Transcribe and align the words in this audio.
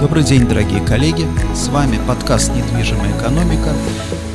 Добрый 0.00 0.22
день, 0.22 0.46
дорогие 0.46 0.80
коллеги. 0.86 1.26
С 1.56 1.66
вами 1.66 1.98
подкаст 2.06 2.52
«Недвижимая 2.54 3.10
экономика». 3.18 3.74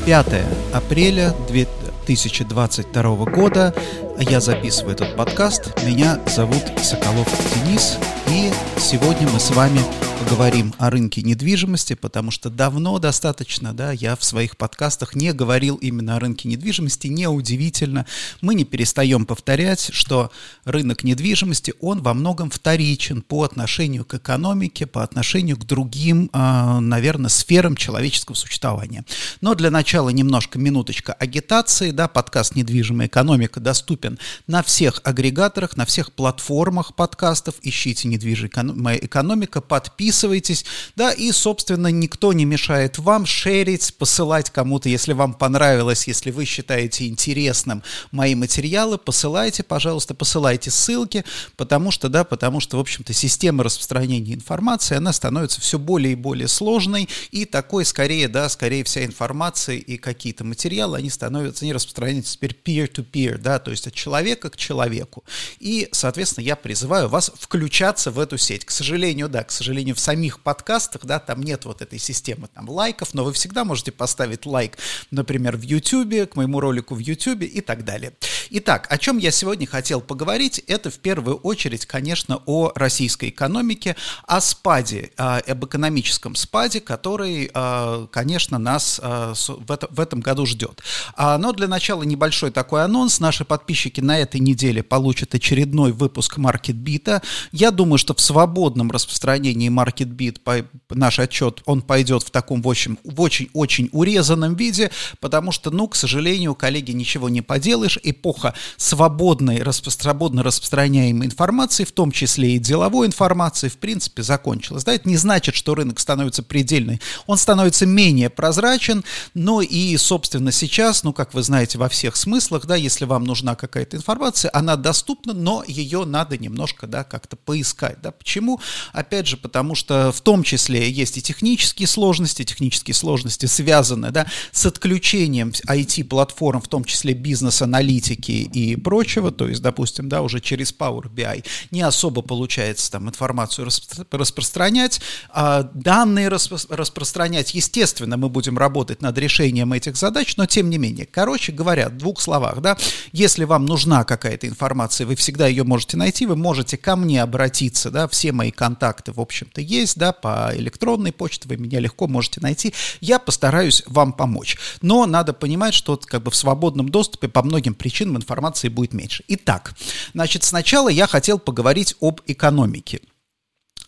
5 0.05 0.27
апреля 0.73 1.33
2022 1.47 3.15
года. 3.31 3.73
Я 4.19 4.39
записываю 4.39 4.93
этот 4.93 5.15
подкаст. 5.15 5.73
Меня 5.83 6.19
зовут 6.27 6.63
Соколов 6.81 7.27
Денис. 7.65 7.97
И 8.29 8.51
сегодня 8.79 9.27
мы 9.29 9.39
с 9.39 9.51
вами 9.51 9.79
поговорим 10.23 10.73
о 10.77 10.89
рынке 10.89 11.21
недвижимости, 11.21 11.95
потому 11.95 12.31
что 12.31 12.49
давно 12.49 12.97
достаточно, 12.97 13.73
да, 13.73 13.91
я 13.91 14.15
в 14.15 14.23
своих 14.23 14.55
подкастах 14.57 15.15
не 15.15 15.33
говорил 15.33 15.75
именно 15.75 16.15
о 16.15 16.19
рынке 16.19 16.47
недвижимости, 16.47 17.07
неудивительно. 17.07 18.05
Мы 18.41 18.55
не 18.55 18.63
перестаем 18.63 19.25
повторять, 19.25 19.89
что 19.91 20.31
рынок 20.63 21.03
недвижимости, 21.03 21.73
он 21.81 22.01
во 22.01 22.13
многом 22.13 22.49
вторичен 22.49 23.21
по 23.21 23.43
отношению 23.43 24.05
к 24.05 24.13
экономике, 24.13 24.85
по 24.85 25.03
отношению 25.03 25.57
к 25.57 25.65
другим, 25.65 26.29
а, 26.31 26.79
наверное, 26.79 27.29
сферам 27.29 27.75
человеческого 27.75 28.35
существования. 28.35 29.05
Но 29.41 29.55
для 29.55 29.71
начала 29.71 30.09
немножко 30.09 30.57
минуточка 30.57 31.13
агитации, 31.13 31.91
да, 31.91 32.07
подкаст 32.07 32.55
«Недвижимая 32.55 33.07
экономика» 33.07 33.59
доступен 33.59 34.02
на 34.47 34.63
всех 34.63 35.01
агрегаторах, 35.03 35.77
на 35.77 35.85
всех 35.85 36.11
платформах 36.11 36.95
подкастов, 36.95 37.55
ищите 37.61 38.07
«Недвижимая 38.07 38.97
экономика», 38.97 39.61
подписывайтесь, 39.61 40.65
да, 40.95 41.11
и, 41.11 41.31
собственно, 41.31 41.87
никто 41.87 42.33
не 42.33 42.45
мешает 42.45 42.97
вам 42.97 43.25
шерить, 43.25 43.95
посылать 43.97 44.49
кому-то, 44.49 44.89
если 44.89 45.13
вам 45.13 45.33
понравилось, 45.33 46.07
если 46.07 46.31
вы 46.31 46.45
считаете 46.45 47.07
интересным 47.07 47.83
мои 48.11 48.35
материалы, 48.35 48.97
посылайте, 48.97 49.63
пожалуйста, 49.63 50.13
посылайте 50.13 50.71
ссылки, 50.71 51.23
потому 51.55 51.91
что, 51.91 52.09
да, 52.09 52.23
потому 52.23 52.59
что, 52.59 52.77
в 52.77 52.79
общем-то, 52.79 53.13
система 53.13 53.63
распространения 53.63 54.33
информации, 54.33 54.95
она 54.95 55.13
становится 55.13 55.61
все 55.61 55.79
более 55.79 56.13
и 56.13 56.15
более 56.15 56.47
сложной, 56.47 57.09
и 57.31 57.45
такой, 57.45 57.85
скорее, 57.85 58.27
да, 58.27 58.49
скорее 58.49 58.83
вся 58.83 59.05
информация 59.05 59.77
и 59.77 59.97
какие-то 59.97 60.43
материалы, 60.43 60.97
они 60.97 61.09
становятся, 61.09 61.65
не 61.65 61.73
распространяются 61.73 62.33
теперь 62.33 62.57
peer-to-peer, 62.63 63.37
да, 63.37 63.59
то 63.59 63.71
есть 63.71 63.87
человека 63.93 64.49
к 64.49 64.57
человеку. 64.57 65.23
И, 65.59 65.89
соответственно, 65.91 66.43
я 66.43 66.55
призываю 66.55 67.07
вас 67.09 67.31
включаться 67.39 68.11
в 68.11 68.19
эту 68.19 68.37
сеть. 68.37 68.65
К 68.65 68.71
сожалению, 68.71 69.29
да, 69.29 69.43
к 69.43 69.51
сожалению, 69.51 69.95
в 69.95 69.99
самих 69.99 70.39
подкастах, 70.41 71.05
да, 71.05 71.19
там 71.19 71.41
нет 71.41 71.65
вот 71.65 71.81
этой 71.81 71.99
системы 71.99 72.47
там 72.53 72.69
лайков, 72.69 73.13
но 73.13 73.23
вы 73.23 73.33
всегда 73.33 73.63
можете 73.63 73.91
поставить 73.91 74.45
лайк, 74.45 74.77
например, 75.11 75.57
в 75.57 75.61
YouTube, 75.61 76.29
к 76.31 76.35
моему 76.35 76.59
ролику 76.59 76.95
в 76.95 76.99
YouTube 76.99 77.43
и 77.43 77.61
так 77.61 77.85
далее. 77.85 78.13
Итак, 78.49 78.87
о 78.89 78.97
чем 78.97 79.17
я 79.17 79.31
сегодня 79.31 79.65
хотел 79.67 80.01
поговорить, 80.01 80.59
это 80.67 80.89
в 80.89 80.99
первую 80.99 81.37
очередь, 81.37 81.85
конечно, 81.85 82.41
о 82.45 82.71
российской 82.75 83.29
экономике, 83.29 83.95
о 84.27 84.41
спаде, 84.41 85.11
а, 85.17 85.39
об 85.47 85.65
экономическом 85.65 86.35
спаде, 86.35 86.79
который, 86.79 87.49
а, 87.53 88.07
конечно, 88.07 88.57
нас 88.57 88.99
а, 89.01 89.33
в 89.35 89.99
этом 89.99 90.21
году 90.21 90.45
ждет. 90.45 90.81
Но 91.17 91.51
для 91.53 91.67
начала 91.67 92.03
небольшой 92.03 92.51
такой 92.51 92.83
анонс. 92.83 93.19
Наши 93.19 93.45
подписчики 93.45 93.82
на 94.01 94.19
этой 94.19 94.39
неделе 94.39 94.83
получат 94.83 95.35
очередной 95.35 95.91
выпуск 95.91 96.37
MarketBeat. 96.37 97.21
Я 97.51 97.71
думаю, 97.71 97.97
что 97.97 98.13
в 98.13 98.21
свободном 98.21 98.91
распространении 98.91 99.69
MarketBeat 99.69 100.67
наш 100.89 101.19
отчет, 101.19 101.61
он 101.65 101.81
пойдет 101.81 102.23
в 102.23 102.31
таком, 102.31 102.61
в 102.61 102.69
общем, 102.69 102.97
в 103.03 103.21
очень-очень 103.21 103.89
урезанном 103.91 104.55
виде, 104.55 104.91
потому 105.19 105.51
что, 105.51 105.71
ну, 105.71 105.87
к 105.87 105.95
сожалению, 105.95 106.55
коллеги, 106.55 106.91
ничего 106.91 107.29
не 107.29 107.41
поделаешь, 107.41 107.99
эпоха 108.03 108.53
свободной, 108.77 109.63
свободно 109.71 110.43
распространяемой 110.43 111.27
информации, 111.27 111.83
в 111.83 111.91
том 111.91 112.11
числе 112.11 112.55
и 112.55 112.59
деловой 112.59 113.07
информации, 113.07 113.67
в 113.67 113.77
принципе, 113.77 114.23
закончилась. 114.23 114.83
Да, 114.83 114.93
это 114.93 115.07
не 115.09 115.17
значит, 115.17 115.55
что 115.55 115.75
рынок 115.75 115.99
становится 115.99 116.43
предельный, 116.43 117.01
он 117.27 117.37
становится 117.37 117.85
менее 117.85 118.29
прозрачен, 118.29 119.03
но 119.33 119.61
и, 119.61 119.95
собственно, 119.97 120.51
сейчас, 120.51 121.03
ну, 121.03 121.13
как 121.13 121.33
вы 121.33 121.43
знаете, 121.43 121.77
во 121.77 121.89
всех 121.89 122.15
смыслах, 122.15 122.65
да, 122.65 122.75
если 122.75 123.05
вам 123.05 123.23
нужна 123.23 123.55
какая-то 123.73 123.97
информация, 123.97 124.51
она 124.53 124.75
доступна, 124.75 125.33
но 125.33 125.63
ее 125.65 126.05
надо 126.05 126.37
немножко, 126.37 126.85
да, 126.85 127.03
как-то 127.03 127.35
поискать, 127.35 127.97
да. 128.03 128.11
Почему? 128.11 128.61
Опять 128.91 129.25
же, 129.25 129.35
потому 129.35 129.73
что 129.73 130.11
в 130.11 130.21
том 130.21 130.43
числе 130.43 130.91
есть 130.91 131.17
и 131.17 131.23
технические 131.23 131.87
сложности, 131.87 132.43
технические 132.43 132.93
сложности 132.93 133.47
связаны, 133.47 134.11
да, 134.11 134.27
с 134.51 134.67
отключением 134.67 135.49
IT-платформ, 135.49 136.61
в 136.61 136.67
том 136.67 136.83
числе 136.83 137.15
бизнес-аналитики 137.15 138.31
и 138.31 138.75
прочего, 138.75 139.31
то 139.31 139.47
есть, 139.47 139.63
допустим, 139.63 140.07
да, 140.07 140.21
уже 140.21 140.39
через 140.39 140.71
Power 140.71 141.11
BI 141.11 141.43
не 141.71 141.81
особо 141.81 142.21
получается 142.21 142.91
там 142.91 143.09
информацию 143.09 143.65
распро- 143.65 144.05
распространять, 144.11 145.01
а 145.31 145.63
данные 145.73 146.27
распро- 146.27 146.67
распространять, 146.69 147.55
естественно, 147.55 148.17
мы 148.17 148.29
будем 148.29 148.55
работать 148.55 149.01
над 149.01 149.17
решением 149.17 149.73
этих 149.73 149.95
задач, 149.95 150.37
но 150.37 150.45
тем 150.45 150.69
не 150.69 150.77
менее, 150.77 151.07
короче 151.07 151.51
говоря, 151.51 151.89
в 151.89 151.97
двух 151.97 152.21
словах, 152.21 152.61
да, 152.61 152.77
если 153.11 153.45
вам 153.45 153.62
нужна 153.65 154.03
какая-то 154.03 154.47
информация, 154.47 155.07
вы 155.07 155.15
всегда 155.15 155.47
ее 155.47 155.63
можете 155.63 155.97
найти, 155.97 156.25
вы 156.25 156.35
можете 156.35 156.77
ко 156.77 156.95
мне 156.95 157.21
обратиться, 157.21 157.91
да, 157.91 158.07
все 158.07 158.31
мои 158.31 158.51
контакты, 158.51 159.11
в 159.11 159.19
общем-то, 159.19 159.61
есть, 159.61 159.97
да, 159.97 160.11
по 160.11 160.51
электронной 160.55 161.11
почте 161.11 161.47
вы 161.47 161.57
меня 161.57 161.79
легко 161.79 162.07
можете 162.07 162.41
найти, 162.41 162.73
я 163.01 163.19
постараюсь 163.19 163.83
вам 163.87 164.13
помочь. 164.13 164.57
Но 164.81 165.05
надо 165.05 165.33
понимать, 165.33 165.73
что 165.73 165.97
как 165.97 166.23
бы 166.23 166.31
в 166.31 166.35
свободном 166.35 166.89
доступе 166.89 167.27
по 167.27 167.43
многим 167.43 167.73
причинам 167.73 168.17
информации 168.17 168.69
будет 168.69 168.93
меньше. 168.93 169.23
Итак, 169.27 169.73
значит, 170.13 170.43
сначала 170.43 170.89
я 170.89 171.07
хотел 171.07 171.39
поговорить 171.39 171.95
об 171.99 172.21
экономике. 172.27 173.01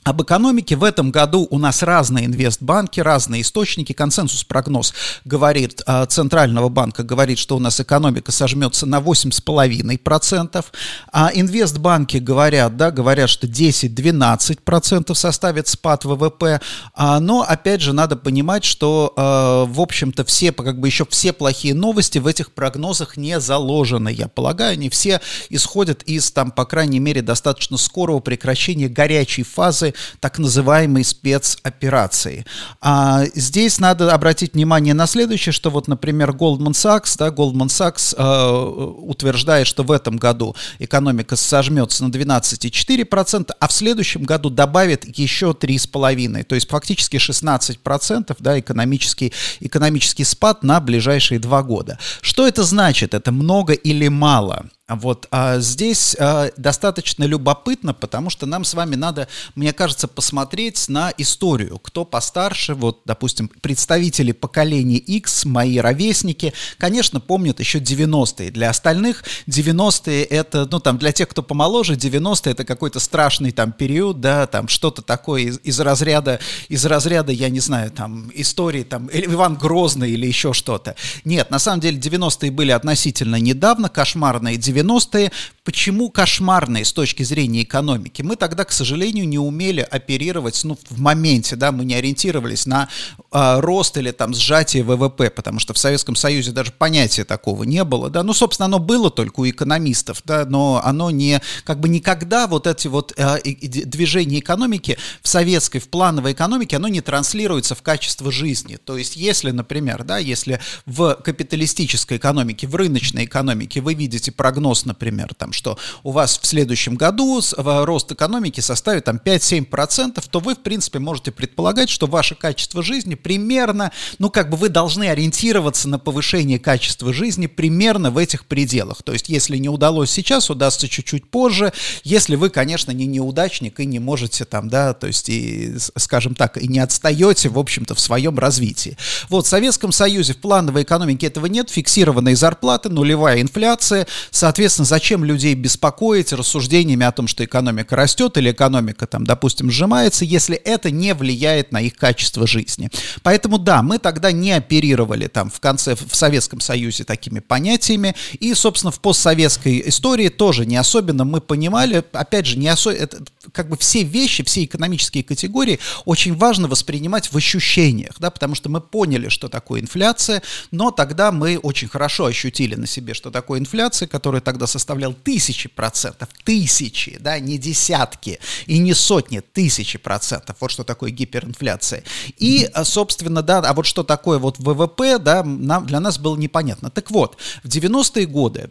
Об 0.06 0.22
экономике 0.22 0.76
в 0.76 0.84
этом 0.84 1.10
году 1.10 1.48
у 1.50 1.58
нас 1.58 1.82
разные 1.82 2.28
инвестбанки, 2.28 3.00
разные 3.00 3.42
источники. 3.42 3.92
Консенсус-прогноз 3.92 4.94
говорит, 5.26 5.82
а, 5.88 6.06
Центрального 6.06 6.70
банка 6.70 7.02
говорит, 7.02 7.40
что 7.40 7.56
у 7.56 7.60
нас 7.60 7.80
экономика 7.80 8.32
сожмется 8.32 8.86
на 8.86 9.00
8,5%. 9.00 10.64
А 11.12 11.32
инвестбанки 11.34 12.18
говорят, 12.18 12.78
да, 12.78 12.92
говорят, 12.92 13.32
что 13.32 13.48
10-12% 13.48 15.16
составит 15.16 15.68
спад 15.68 16.06
ВВП. 16.06 16.62
А, 16.94 17.20
но, 17.20 17.42
опять 17.42 17.82
же, 17.82 17.92
надо 17.92 18.16
понимать, 18.16 18.64
что, 18.64 19.12
а, 19.18 19.66
в 19.66 19.82
общем-то, 19.82 20.24
все, 20.24 20.52
как 20.52 20.80
бы 20.80 20.88
еще 20.88 21.08
все 21.10 21.34
плохие 21.34 21.74
новости 21.74 22.20
в 22.20 22.28
этих 22.28 22.52
прогнозах 22.52 23.18
не 23.18 23.40
заложены, 23.40 24.10
я 24.10 24.28
полагаю. 24.28 24.74
Они 24.74 24.92
все 24.92 25.20
исходят 25.50 26.04
из, 26.04 26.30
там, 26.30 26.52
по 26.52 26.66
крайней 26.66 27.00
мере, 27.00 27.24
достаточно 27.24 27.78
скорого 27.78 28.20
прекращения 28.20 28.88
горячей 28.88 29.42
фазы 29.42 29.95
так 30.20 30.40
называемой 30.40 31.04
спецоперации. 31.04 32.46
А 32.82 33.26
здесь 33.34 33.80
надо 33.80 34.14
обратить 34.14 34.54
внимание 34.54 34.94
на 34.94 35.08
следующее, 35.08 35.54
что 35.54 35.70
вот, 35.70 35.88
например, 35.88 36.32
Goldman 36.32 36.74
Sachs, 36.74 37.16
да, 37.18 37.30
Goldman 37.30 37.68
Sachs 37.68 38.16
э, 38.18 39.02
утверждает, 39.02 39.68
что 39.68 39.84
в 39.84 39.92
этом 39.92 40.18
году 40.18 40.56
экономика 40.80 41.36
сожмется 41.36 42.04
на 42.04 42.10
12,4%, 42.10 43.52
а 43.60 43.68
в 43.68 43.72
следующем 43.72 44.24
году 44.24 44.50
добавит 44.50 45.18
еще 45.18 45.52
3,5%, 45.52 46.44
то 46.44 46.56
есть 46.56 46.70
фактически 46.70 47.18
16% 47.18 48.36
да, 48.40 48.60
экономический, 48.60 49.34
экономический 49.60 50.24
спад 50.24 50.64
на 50.64 50.80
ближайшие 50.80 51.40
два 51.40 51.64
года. 51.64 51.98
Что 52.22 52.48
это 52.48 52.64
значит? 52.64 53.14
Это 53.14 53.32
много 53.32 53.74
или 53.74 54.08
мало? 54.08 54.66
Вот 54.88 55.28
а 55.32 55.58
здесь 55.60 56.16
а, 56.20 56.52
достаточно 56.58 57.24
любопытно, 57.24 57.96
потому 57.96 58.30
что 58.30 58.46
нам 58.46 58.64
с 58.64 58.76
вами 58.76 58.96
надо, 58.96 59.28
мне 59.56 59.74
кажется, 59.74 60.08
посмотреть 60.08 60.90
на 60.90 61.12
историю. 61.18 61.80
Кто 61.80 62.06
постарше, 62.06 62.76
вот, 62.76 63.02
допустим, 63.04 63.50
представители 63.62 64.32
поколения 64.32 64.98
X, 64.98 65.46
мои 65.46 65.80
ровесники, 65.80 66.54
конечно, 66.78 67.20
помнят 67.20 67.60
еще 67.60 67.80
90-е. 67.80 68.52
Для 68.52 68.70
остальных 68.70 69.24
90-е 69.48 70.24
это, 70.24 70.68
ну, 70.70 70.80
там, 70.80 71.00
для 71.00 71.12
тех, 71.12 71.30
кто 71.30 71.42
помоложе, 71.42 71.96
90-е 71.96 72.52
это 72.52 72.64
какой-то 72.64 73.00
страшный 73.00 73.52
там 73.52 73.72
период, 73.72 74.22
да, 74.22 74.46
там, 74.46 74.68
что-то 74.68 75.02
такое 75.02 75.44
из, 75.44 75.60
из 75.64 75.80
разряда, 75.80 76.40
из 76.70 76.86
разряда, 76.86 77.32
я 77.32 77.50
не 77.50 77.60
знаю, 77.60 77.90
там, 77.90 78.30
истории, 78.36 78.84
там, 78.84 79.10
Иван 79.12 79.56
Грозный 79.56 80.12
или 80.12 80.28
еще 80.28 80.54
что-то. 80.54 80.96
Нет, 81.24 81.50
на 81.50 81.58
самом 81.58 81.80
деле 81.80 81.98
90-е 81.98 82.52
были 82.52 82.70
относительно 82.70 83.38
недавно, 83.38 83.90
кошмарные 83.90 84.58
90 84.58 84.75
90-е. 84.76 85.32
Почему 85.64 86.10
кошмарные 86.10 86.86
с 86.86 86.94
точки 86.94 87.24
зрения 87.24 87.64
экономики? 87.64 88.22
Мы 88.22 88.36
тогда, 88.36 88.66
к 88.66 88.72
сожалению, 88.72 89.28
не 89.28 89.40
умели 89.40 89.82
оперировать 89.82 90.64
ну, 90.64 90.78
в 90.90 91.00
моменте, 91.00 91.56
да, 91.56 91.72
мы 91.72 91.86
не 91.86 91.96
ориентировались 91.96 92.66
на 92.66 92.90
а, 93.38 93.60
рост 93.60 93.98
или 93.98 94.12
там 94.12 94.34
сжатие 94.34 94.82
ВВП, 94.82 95.30
потому 95.30 95.60
что 95.60 95.74
в 95.74 95.78
Советском 95.78 96.16
Союзе 96.16 96.54
даже 96.54 96.72
понятия 96.72 97.26
такого 97.26 97.64
не 97.64 97.84
было, 97.84 98.10
да, 98.10 98.24
ну, 98.24 98.32
собственно, 98.34 98.68
оно 98.68 98.80
было 98.80 99.12
только 99.12 99.42
у 99.42 99.50
экономистов, 99.50 100.22
да, 100.24 100.46
но 100.46 100.80
оно 100.82 101.12
не, 101.12 101.42
как 101.66 101.82
бы 101.82 101.90
никогда 101.90 102.48
вот 102.48 102.66
эти 102.66 102.88
вот 102.88 103.14
а, 103.20 103.38
движения 103.44 104.40
экономики 104.40 104.98
в 105.22 105.28
советской, 105.28 105.80
в 105.80 105.90
плановой 105.90 106.32
экономике, 106.32 106.78
оно 106.78 106.88
не 106.88 107.02
транслируется 107.02 107.76
в 107.76 107.82
качество 107.82 108.32
жизни, 108.32 108.78
то 108.78 108.96
есть 108.96 109.18
если, 109.18 109.52
например, 109.52 110.06
да, 110.06 110.18
если 110.18 110.62
в 110.86 111.16
капиталистической 111.16 112.16
экономике, 112.16 112.68
в 112.68 112.76
рыночной 112.76 113.26
экономике 113.26 113.82
вы 113.82 113.96
видите 113.96 114.32
прогноз, 114.32 114.86
например, 114.86 115.34
там, 115.34 115.52
что 115.52 115.78
у 116.04 116.12
вас 116.12 116.40
в 116.42 116.46
следующем 116.46 116.96
году 116.96 117.42
рост 117.58 118.12
экономики 118.14 118.62
составит 118.62 119.04
там 119.04 119.18
5-7%, 119.18 120.24
то 120.32 120.40
вы, 120.40 120.56
в 120.56 120.60
принципе, 120.60 121.00
можете 121.00 121.34
предполагать, 121.34 121.90
что 121.90 122.08
ваше 122.08 122.36
качество 122.36 122.82
жизни 122.82 123.16
примерно, 123.26 123.92
ну, 124.20 124.30
как 124.30 124.52
бы 124.52 124.58
вы 124.58 124.70
должны 124.70 125.10
ориентироваться 125.10 125.90
на 125.90 125.98
повышение 125.98 126.60
качества 126.60 127.12
жизни 127.12 127.48
примерно 127.48 128.12
в 128.12 128.20
этих 128.20 128.46
пределах. 128.46 129.02
То 129.02 129.14
есть, 129.14 129.30
если 129.30 129.58
не 129.58 129.68
удалось 129.68 130.12
сейчас, 130.12 130.52
удастся 130.52 130.88
чуть-чуть 130.88 131.26
позже. 131.26 131.74
Если 132.04 132.36
вы, 132.36 132.52
конечно, 132.52 132.92
не 132.92 133.08
неудачник 133.08 133.80
и 133.80 133.86
не 133.88 133.98
можете 133.98 134.46
там, 134.46 134.70
да, 134.70 134.94
то 134.94 135.08
есть, 135.08 135.28
и, 135.30 135.74
скажем 135.98 136.36
так, 136.36 136.58
и 136.58 136.68
не 136.68 136.78
отстаете, 136.78 137.50
в 137.50 137.58
общем-то, 137.58 137.96
в 137.96 138.00
своем 138.00 138.38
развитии. 138.38 138.96
Вот, 139.30 139.48
в 139.48 139.50
Советском 139.50 139.92
Союзе 139.92 140.34
в 140.34 140.38
плановой 140.38 140.84
экономике 140.84 141.26
этого 141.26 141.48
нет, 141.48 141.72
фиксированные 141.72 142.36
зарплаты, 142.36 142.90
нулевая 142.90 143.42
инфляция. 143.42 144.06
Соответственно, 144.30 144.86
зачем 144.86 145.26
людей 145.26 145.56
беспокоить 145.56 146.32
рассуждениями 146.32 147.08
о 147.08 147.12
том, 147.12 147.28
что 147.28 147.44
экономика 147.44 147.96
растет 147.96 148.38
или 148.38 148.52
экономика, 148.52 149.08
там, 149.08 149.24
допустим, 149.24 149.72
сжимается, 149.72 150.26
если 150.26 150.56
это 150.56 150.92
не 150.92 151.16
влияет 151.16 151.72
на 151.72 151.82
их 151.82 151.96
качество 151.96 152.46
жизни. 152.46 152.92
Поэтому 153.24 153.58
да, 153.58 153.82
мы 153.82 154.00
тогда 154.00 154.32
не 154.32 154.52
оперировали 154.52 155.28
там 155.28 155.50
в 155.50 155.60
конце, 155.60 155.96
в 155.96 156.16
Советском 156.16 156.60
Союзе 156.60 157.04
такими 157.04 157.40
понятиями, 157.40 158.16
и, 158.40 158.54
собственно, 158.54 158.92
в 158.92 159.00
постсоветской 159.00 159.84
истории 159.88 160.30
тоже 160.30 160.66
не 160.66 160.78
особенно 160.78 161.26
мы 161.26 161.42
понимали, 161.42 162.04
опять 162.12 162.46
же, 162.46 162.58
не 162.58 162.68
особенно, 162.68 163.08
как 163.52 163.70
бы 163.70 163.78
все 163.78 164.04
вещи, 164.04 164.44
все 164.44 164.64
экономические 164.64 165.24
категории 165.24 165.80
очень 166.06 166.36
важно 166.36 166.68
воспринимать 166.68 167.32
в 167.32 167.38
ощущениях, 167.38 168.16
да, 168.20 168.30
потому 168.32 168.56
что 168.56 168.70
мы 168.70 168.82
поняли, 168.82 169.30
что 169.30 169.48
такое 169.48 169.82
инфляция, 169.82 170.42
но 170.72 170.92
тогда 170.92 171.32
мы 171.32 171.58
очень 171.58 171.88
хорошо 171.88 172.26
ощутили 172.26 172.76
на 172.76 172.88
себе, 172.88 173.14
что 173.14 173.32
такое 173.32 173.60
инфляция, 173.60 174.08
которая 174.08 174.42
тогда 174.42 174.68
составляла 174.68 175.14
тысячи 175.14 175.70
процентов, 175.70 176.30
тысячи, 176.44 177.18
да, 177.20 177.40
не 177.40 177.58
десятки 177.58 178.40
и 178.66 178.78
не 178.78 178.94
сотни, 178.94 179.40
тысячи 179.40 179.98
процентов, 179.98 180.58
вот 180.60 180.72
что 180.72 180.84
такое 180.84 181.12
гиперинфляция. 181.12 182.04
И, 182.38 182.70
собственно, 182.84 183.05
да, 183.42 183.60
а 183.60 183.74
вот 183.74 183.86
что 183.86 184.04
такое 184.04 184.40
вот 184.40 184.58
ВВП, 184.60 185.20
да, 185.20 185.44
нам, 185.44 185.86
для 185.86 186.00
нас 186.00 186.18
было 186.18 186.36
непонятно. 186.36 186.90
Так 186.90 187.12
вот, 187.12 187.38
в 187.64 187.68
90-е 187.68 188.26
годы 188.26 188.70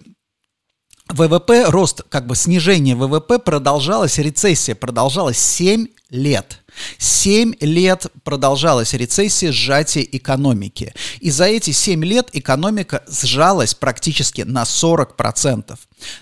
ВВП, 1.09 1.67
рост, 1.69 2.03
как 2.09 2.27
бы 2.27 2.35
снижение 2.35 2.97
ВВП 2.97 3.39
продолжалось, 3.39 4.19
рецессия 4.19 4.75
продолжалась 4.75 5.39
7 5.39 5.87
лет. 6.11 6.64
Семь 6.99 7.55
лет 7.61 8.07
продолжалась 8.23 8.95
рецессия, 8.95 9.53
сжатие 9.53 10.17
экономики. 10.17 10.95
И 11.21 11.31
за 11.31 11.45
эти 11.45 11.71
семь 11.71 12.05
лет 12.05 12.31
экономика 12.33 13.03
сжалась 13.09 13.75
практически 13.75 14.43
на 14.43 14.63
40%. 14.63 15.77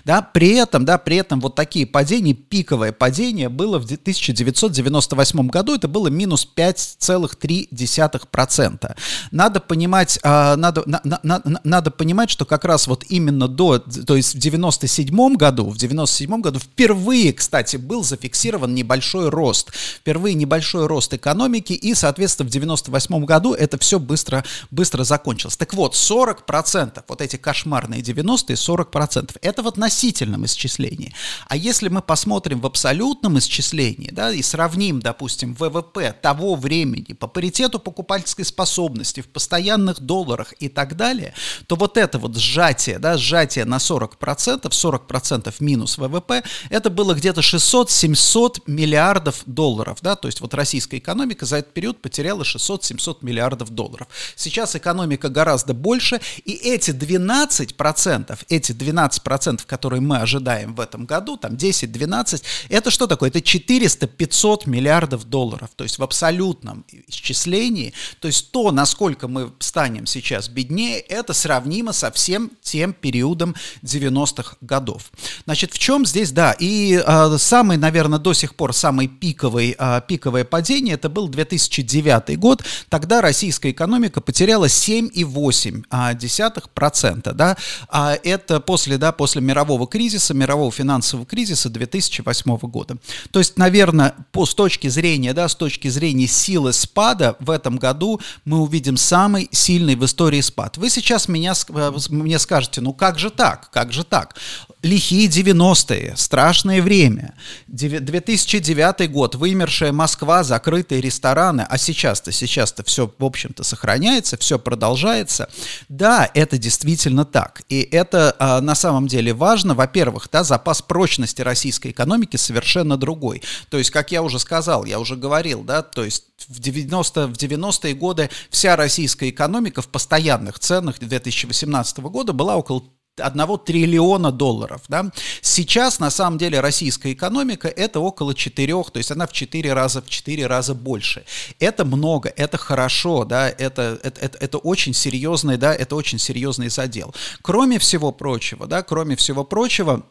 Да, 0.05 0.21
при 0.21 0.55
этом, 0.55 0.85
да, 0.85 0.97
при 0.97 1.17
этом 1.17 1.41
вот 1.41 1.55
такие 1.55 1.85
падения, 1.85 2.33
пиковое 2.33 2.91
падение 2.91 3.49
было 3.49 3.77
в 3.79 3.85
1998 3.85 5.47
году, 5.47 5.75
это 5.75 5.87
было 5.87 6.07
минус 6.07 6.47
5,3%. 6.55 8.95
Надо 9.31 9.59
понимать, 9.59 10.19
а, 10.23 10.55
надо, 10.55 10.83
на, 10.85 11.01
на, 11.23 11.41
надо 11.63 11.91
понимать, 11.91 12.29
что 12.29 12.45
как 12.45 12.65
раз 12.65 12.87
вот 12.87 13.03
именно 13.09 13.47
до, 13.47 13.79
то 13.79 14.15
есть 14.15 14.35
в 14.35 14.39
97 14.39 15.35
году, 15.35 15.69
в 15.69 15.77
97 15.77 16.41
году 16.41 16.59
впервые, 16.59 17.33
кстати, 17.33 17.77
был 17.77 18.03
зафиксирован 18.03 18.73
небольшой 18.73 19.29
рост, 19.29 19.71
впервые 19.73 20.33
небольшой 20.43 20.87
рост 20.87 21.13
экономики, 21.13 21.73
и, 21.73 21.93
соответственно, 21.95 22.49
в 22.49 22.51
98 22.51 23.25
году 23.25 23.53
это 23.53 23.77
все 23.77 23.97
быстро, 23.97 24.43
быстро 24.71 25.03
закончилось. 25.05 25.55
Так 25.55 25.73
вот, 25.73 25.95
40%, 25.95 27.03
вот 27.07 27.21
эти 27.21 27.37
кошмарные 27.37 28.01
90-е, 28.01 28.55
40%, 28.55 29.37
это 29.41 29.63
в 29.63 29.67
относительном 29.67 30.45
исчислении. 30.45 31.13
А 31.47 31.55
если 31.55 31.87
мы 31.87 32.01
посмотрим 32.01 32.59
в 32.59 32.65
абсолютном 32.65 33.39
исчислении, 33.39 34.09
да, 34.11 34.33
и 34.33 34.41
сравним, 34.41 34.99
допустим, 34.99 35.55
ВВП 35.55 36.13
того 36.21 36.55
времени 36.55 37.13
по 37.13 37.27
паритету 37.27 37.79
покупательской 37.79 38.45
способности 38.45 39.21
в 39.21 39.27
постоянных 39.27 40.01
долларах 40.01 40.53
и 40.59 40.67
так 40.67 40.97
далее, 40.97 41.33
то 41.67 41.75
вот 41.75 41.97
это 41.97 42.19
вот 42.19 42.35
сжатие, 42.35 42.99
да, 42.99 43.17
сжатие 43.17 43.65
на 43.65 43.77
40%, 43.77 44.63
40% 44.69 45.53
минус 45.59 45.97
ВВП, 45.97 46.43
это 46.69 46.89
было 46.89 47.13
где-то 47.13 47.41
600-700 47.41 48.63
миллиардов 48.67 49.43
долларов, 49.45 49.99
да, 50.01 50.15
то 50.15 50.27
есть 50.27 50.32
вот 50.41 50.53
российская 50.53 50.97
экономика 50.97 51.45
за 51.45 51.57
этот 51.57 51.73
период 51.73 52.01
потеряла 52.01 52.43
600-700 52.43 53.17
миллиардов 53.21 53.69
долларов. 53.69 54.07
Сейчас 54.35 54.75
экономика 54.75 55.29
гораздо 55.29 55.73
больше, 55.73 56.21
и 56.45 56.53
эти 56.53 56.91
12%, 56.91 58.39
эти 58.49 58.71
12%, 58.71 59.61
которые 59.65 60.01
мы 60.01 60.17
ожидаем 60.17 60.75
в 60.75 60.79
этом 60.79 61.05
году, 61.05 61.37
там 61.37 61.53
10-12, 61.53 62.43
это 62.69 62.91
что 62.91 63.07
такое? 63.07 63.29
Это 63.29 63.39
400-500 63.39 64.69
миллиардов 64.69 65.25
долларов, 65.25 65.69
то 65.75 65.83
есть 65.83 65.99
в 65.99 66.03
абсолютном 66.03 66.85
исчислении, 67.07 67.93
то 68.19 68.27
есть 68.27 68.51
то, 68.51 68.71
насколько 68.71 69.27
мы 69.27 69.51
станем 69.59 70.05
сейчас 70.05 70.49
беднее, 70.49 70.99
это 70.99 71.33
сравнимо 71.33 71.93
со 71.93 72.11
всем 72.11 72.51
тем 72.61 72.93
периодом 72.93 73.55
90-х 73.83 74.57
годов. 74.61 75.11
Значит, 75.45 75.73
в 75.73 75.79
чем 75.79 76.05
здесь, 76.05 76.31
да, 76.31 76.55
и 76.59 77.01
э, 77.05 77.37
самый, 77.37 77.77
наверное, 77.77 78.19
до 78.19 78.33
сих 78.33 78.55
пор 78.55 78.73
самый 78.73 79.07
пиковый, 79.07 79.75
э, 79.77 80.01
пиковое 80.23 80.45
падение, 80.45 80.95
это 80.95 81.09
был 81.09 81.27
2009 81.27 82.39
год, 82.39 82.63
тогда 82.87 83.19
российская 83.21 83.71
экономика 83.71 84.21
потеряла 84.21 84.67
7,8%, 84.67 87.33
да, 87.33 87.57
а 87.89 88.17
это 88.23 88.61
после, 88.61 88.97
да, 88.97 89.11
после 89.11 89.41
мирового 89.41 89.85
кризиса, 89.85 90.33
мирового 90.33 90.71
финансового 90.71 91.25
кризиса 91.25 91.69
2008 91.69 92.57
года. 92.69 92.95
То 93.31 93.39
есть, 93.39 93.57
наверное, 93.57 94.15
по, 94.31 94.45
с 94.45 94.55
точки 94.55 94.87
зрения, 94.87 95.33
да, 95.33 95.49
с 95.49 95.55
точки 95.55 95.89
зрения 95.89 96.27
силы 96.27 96.71
спада 96.71 97.35
в 97.41 97.49
этом 97.49 97.75
году 97.75 98.21
мы 98.45 98.61
увидим 98.61 98.95
самый 98.95 99.49
сильный 99.51 99.97
в 99.97 100.05
истории 100.05 100.39
спад. 100.39 100.77
Вы 100.77 100.89
сейчас 100.89 101.27
меня, 101.27 101.51
э, 101.69 101.91
мне 102.09 102.39
скажете, 102.39 102.79
ну 102.79 102.93
как 102.93 103.19
же 103.19 103.29
так, 103.29 103.69
как 103.71 103.91
же 103.91 104.05
так? 104.05 104.37
Лихие 104.83 105.29
90-е, 105.29 106.13
страшное 106.17 106.81
время. 106.81 107.35
2009 107.67 109.09
год, 109.09 109.35
вымершая 109.35 109.93
Москва, 109.93 110.43
закрытые 110.43 110.99
рестораны, 110.99 111.65
а 111.69 111.77
сейчас-то, 111.77 112.33
сейчас-то 112.33 112.83
все, 112.83 113.09
в 113.17 113.23
общем-то, 113.23 113.63
сохраняется, 113.63 114.35
все 114.35 114.59
продолжается. 114.59 115.49
Да, 115.87 116.29
это 116.33 116.57
действительно 116.57 117.23
так. 117.23 117.61
И 117.69 117.79
это 117.79 118.35
а, 118.39 118.59
на 118.59 118.75
самом 118.75 119.07
деле 119.07 119.33
важно. 119.33 119.73
Во-первых, 119.73 120.27
да, 120.29 120.43
запас 120.43 120.81
прочности 120.81 121.41
российской 121.41 121.91
экономики 121.91 122.35
совершенно 122.35 122.97
другой. 122.97 123.41
То 123.69 123.77
есть, 123.77 123.89
как 123.89 124.11
я 124.11 124.21
уже 124.21 124.37
сказал, 124.37 124.83
я 124.83 124.99
уже 124.99 125.15
говорил, 125.15 125.63
да, 125.63 125.81
то 125.81 126.03
есть 126.03 126.25
в 126.49 126.59
90, 126.59 127.27
в 127.27 127.33
90-е 127.33 127.93
годы 127.93 128.29
вся 128.49 128.75
российская 128.75 129.29
экономика 129.29 129.81
в 129.81 129.87
постоянных 129.87 130.59
ценах 130.59 130.99
2018 130.99 131.99
года 131.99 132.33
была 132.33 132.57
около 132.57 132.83
одного 133.19 133.57
триллиона 133.57 134.31
долларов. 134.31 134.81
Да? 134.87 135.11
Сейчас, 135.41 135.99
на 135.99 136.09
самом 136.09 136.37
деле, 136.37 136.59
российская 136.59 137.13
экономика 137.13 137.67
это 137.67 137.99
около 137.99 138.33
четырех, 138.33 138.91
то 138.91 138.97
есть 138.97 139.11
она 139.11 139.27
в 139.27 139.31
четыре 139.31 139.73
раза, 139.73 140.01
в 140.01 140.09
четыре 140.09 140.47
раза 140.47 140.73
больше. 140.73 141.25
Это 141.59 141.85
много, 141.85 142.33
это 142.35 142.57
хорошо, 142.57 143.25
да, 143.25 143.49
это, 143.49 143.99
это, 144.03 144.19
это, 144.19 144.37
это 144.39 144.57
очень 144.57 144.93
серьезный, 144.93 145.57
да, 145.57 145.73
это 145.73 145.95
очень 145.95 146.19
серьезный 146.19 146.69
задел. 146.69 147.13
Кроме 147.41 147.79
всего 147.79 148.11
прочего, 148.11 148.65
да, 148.67 148.81
кроме 148.81 149.15
всего 149.15 149.43
прочего, 149.43 150.03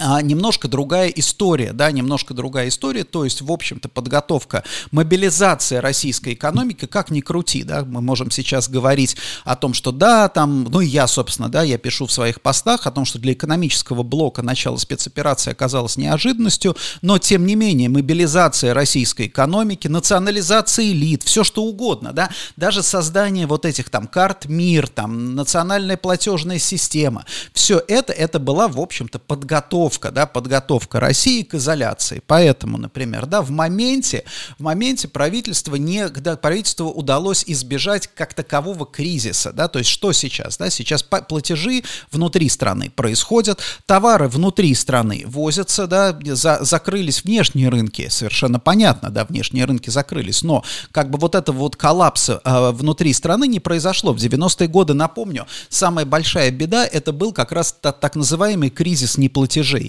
немножко 0.00 0.66
другая 0.66 1.08
история, 1.08 1.72
да, 1.72 1.90
немножко 1.90 2.34
другая 2.34 2.68
история, 2.68 3.04
то 3.04 3.24
есть, 3.24 3.42
в 3.42 3.52
общем-то, 3.52 3.88
подготовка, 3.88 4.64
мобилизация 4.90 5.80
российской 5.80 6.34
экономики, 6.34 6.86
как 6.86 7.10
ни 7.10 7.20
крути, 7.20 7.62
да, 7.62 7.84
мы 7.84 8.00
можем 8.00 8.30
сейчас 8.30 8.68
говорить 8.68 9.16
о 9.44 9.56
том, 9.56 9.74
что 9.74 9.92
да, 9.92 10.28
там, 10.28 10.64
ну 10.64 10.80
я, 10.80 11.06
собственно, 11.06 11.48
да, 11.48 11.62
я 11.62 11.76
пишу 11.76 12.06
в 12.06 12.12
своих 12.12 12.40
постах 12.40 12.86
о 12.86 12.90
том, 12.90 13.04
что 13.04 13.18
для 13.18 13.34
экономического 13.34 14.02
блока 14.02 14.42
начало 14.42 14.76
спецоперации 14.76 15.50
оказалось 15.50 15.96
неожиданностью, 15.96 16.76
но, 17.02 17.18
тем 17.18 17.46
не 17.46 17.54
менее, 17.54 17.88
мобилизация 17.88 18.72
российской 18.72 19.26
экономики, 19.26 19.88
национализация 19.88 20.86
элит, 20.86 21.22
все 21.22 21.44
что 21.44 21.62
угодно, 21.64 22.12
да, 22.12 22.30
даже 22.56 22.82
создание 22.82 23.46
вот 23.46 23.66
этих 23.66 23.90
там 23.90 24.06
карт 24.06 24.46
МИР, 24.46 24.88
там, 24.88 25.34
национальная 25.34 25.96
платежная 25.96 26.58
система, 26.58 27.26
все 27.52 27.82
это, 27.86 28.12
это 28.12 28.38
была, 28.38 28.68
в 28.68 28.80
общем-то, 28.80 29.18
подготовка 29.18 29.89
подготовка, 29.90 30.10
да, 30.10 30.26
подготовка 30.26 31.00
России 31.00 31.42
к 31.42 31.54
изоляции. 31.54 32.22
Поэтому, 32.26 32.78
например, 32.78 33.26
да, 33.26 33.42
в 33.42 33.50
моменте, 33.50 34.24
в 34.58 34.62
моменте 34.62 35.08
правительства 35.08 35.76
не, 35.76 36.08
да, 36.08 36.36
правительству 36.36 36.90
удалось 36.90 37.44
избежать 37.46 38.08
как 38.14 38.34
такового 38.34 38.86
кризиса, 38.86 39.52
да, 39.52 39.68
то 39.68 39.78
есть 39.78 39.90
что 39.90 40.12
сейчас, 40.12 40.58
да, 40.58 40.70
сейчас 40.70 41.02
платежи 41.02 41.82
внутри 42.12 42.48
страны 42.48 42.90
происходят, 42.90 43.60
товары 43.86 44.28
внутри 44.28 44.74
страны 44.74 45.24
возятся, 45.26 45.86
да, 45.86 46.16
за, 46.24 46.58
закрылись 46.62 47.24
внешние 47.24 47.68
рынки, 47.68 48.08
совершенно 48.08 48.60
понятно, 48.60 49.10
да, 49.10 49.24
внешние 49.24 49.64
рынки 49.64 49.90
закрылись, 49.90 50.42
но 50.42 50.62
как 50.92 51.10
бы 51.10 51.18
вот 51.18 51.34
этого 51.34 51.56
вот 51.58 51.76
коллапса 51.76 52.40
э, 52.44 52.70
внутри 52.72 53.12
страны 53.12 53.48
не 53.48 53.60
произошло. 53.60 54.12
В 54.12 54.16
90-е 54.16 54.68
годы, 54.68 54.94
напомню, 54.94 55.46
самая 55.68 56.04
большая 56.04 56.50
беда 56.50 56.86
это 56.86 57.12
был 57.12 57.32
как 57.32 57.52
раз 57.52 57.74
та, 57.80 57.92
так 57.92 58.16
называемый 58.16 58.70
кризис 58.70 59.18
неплатежей. 59.18 59.79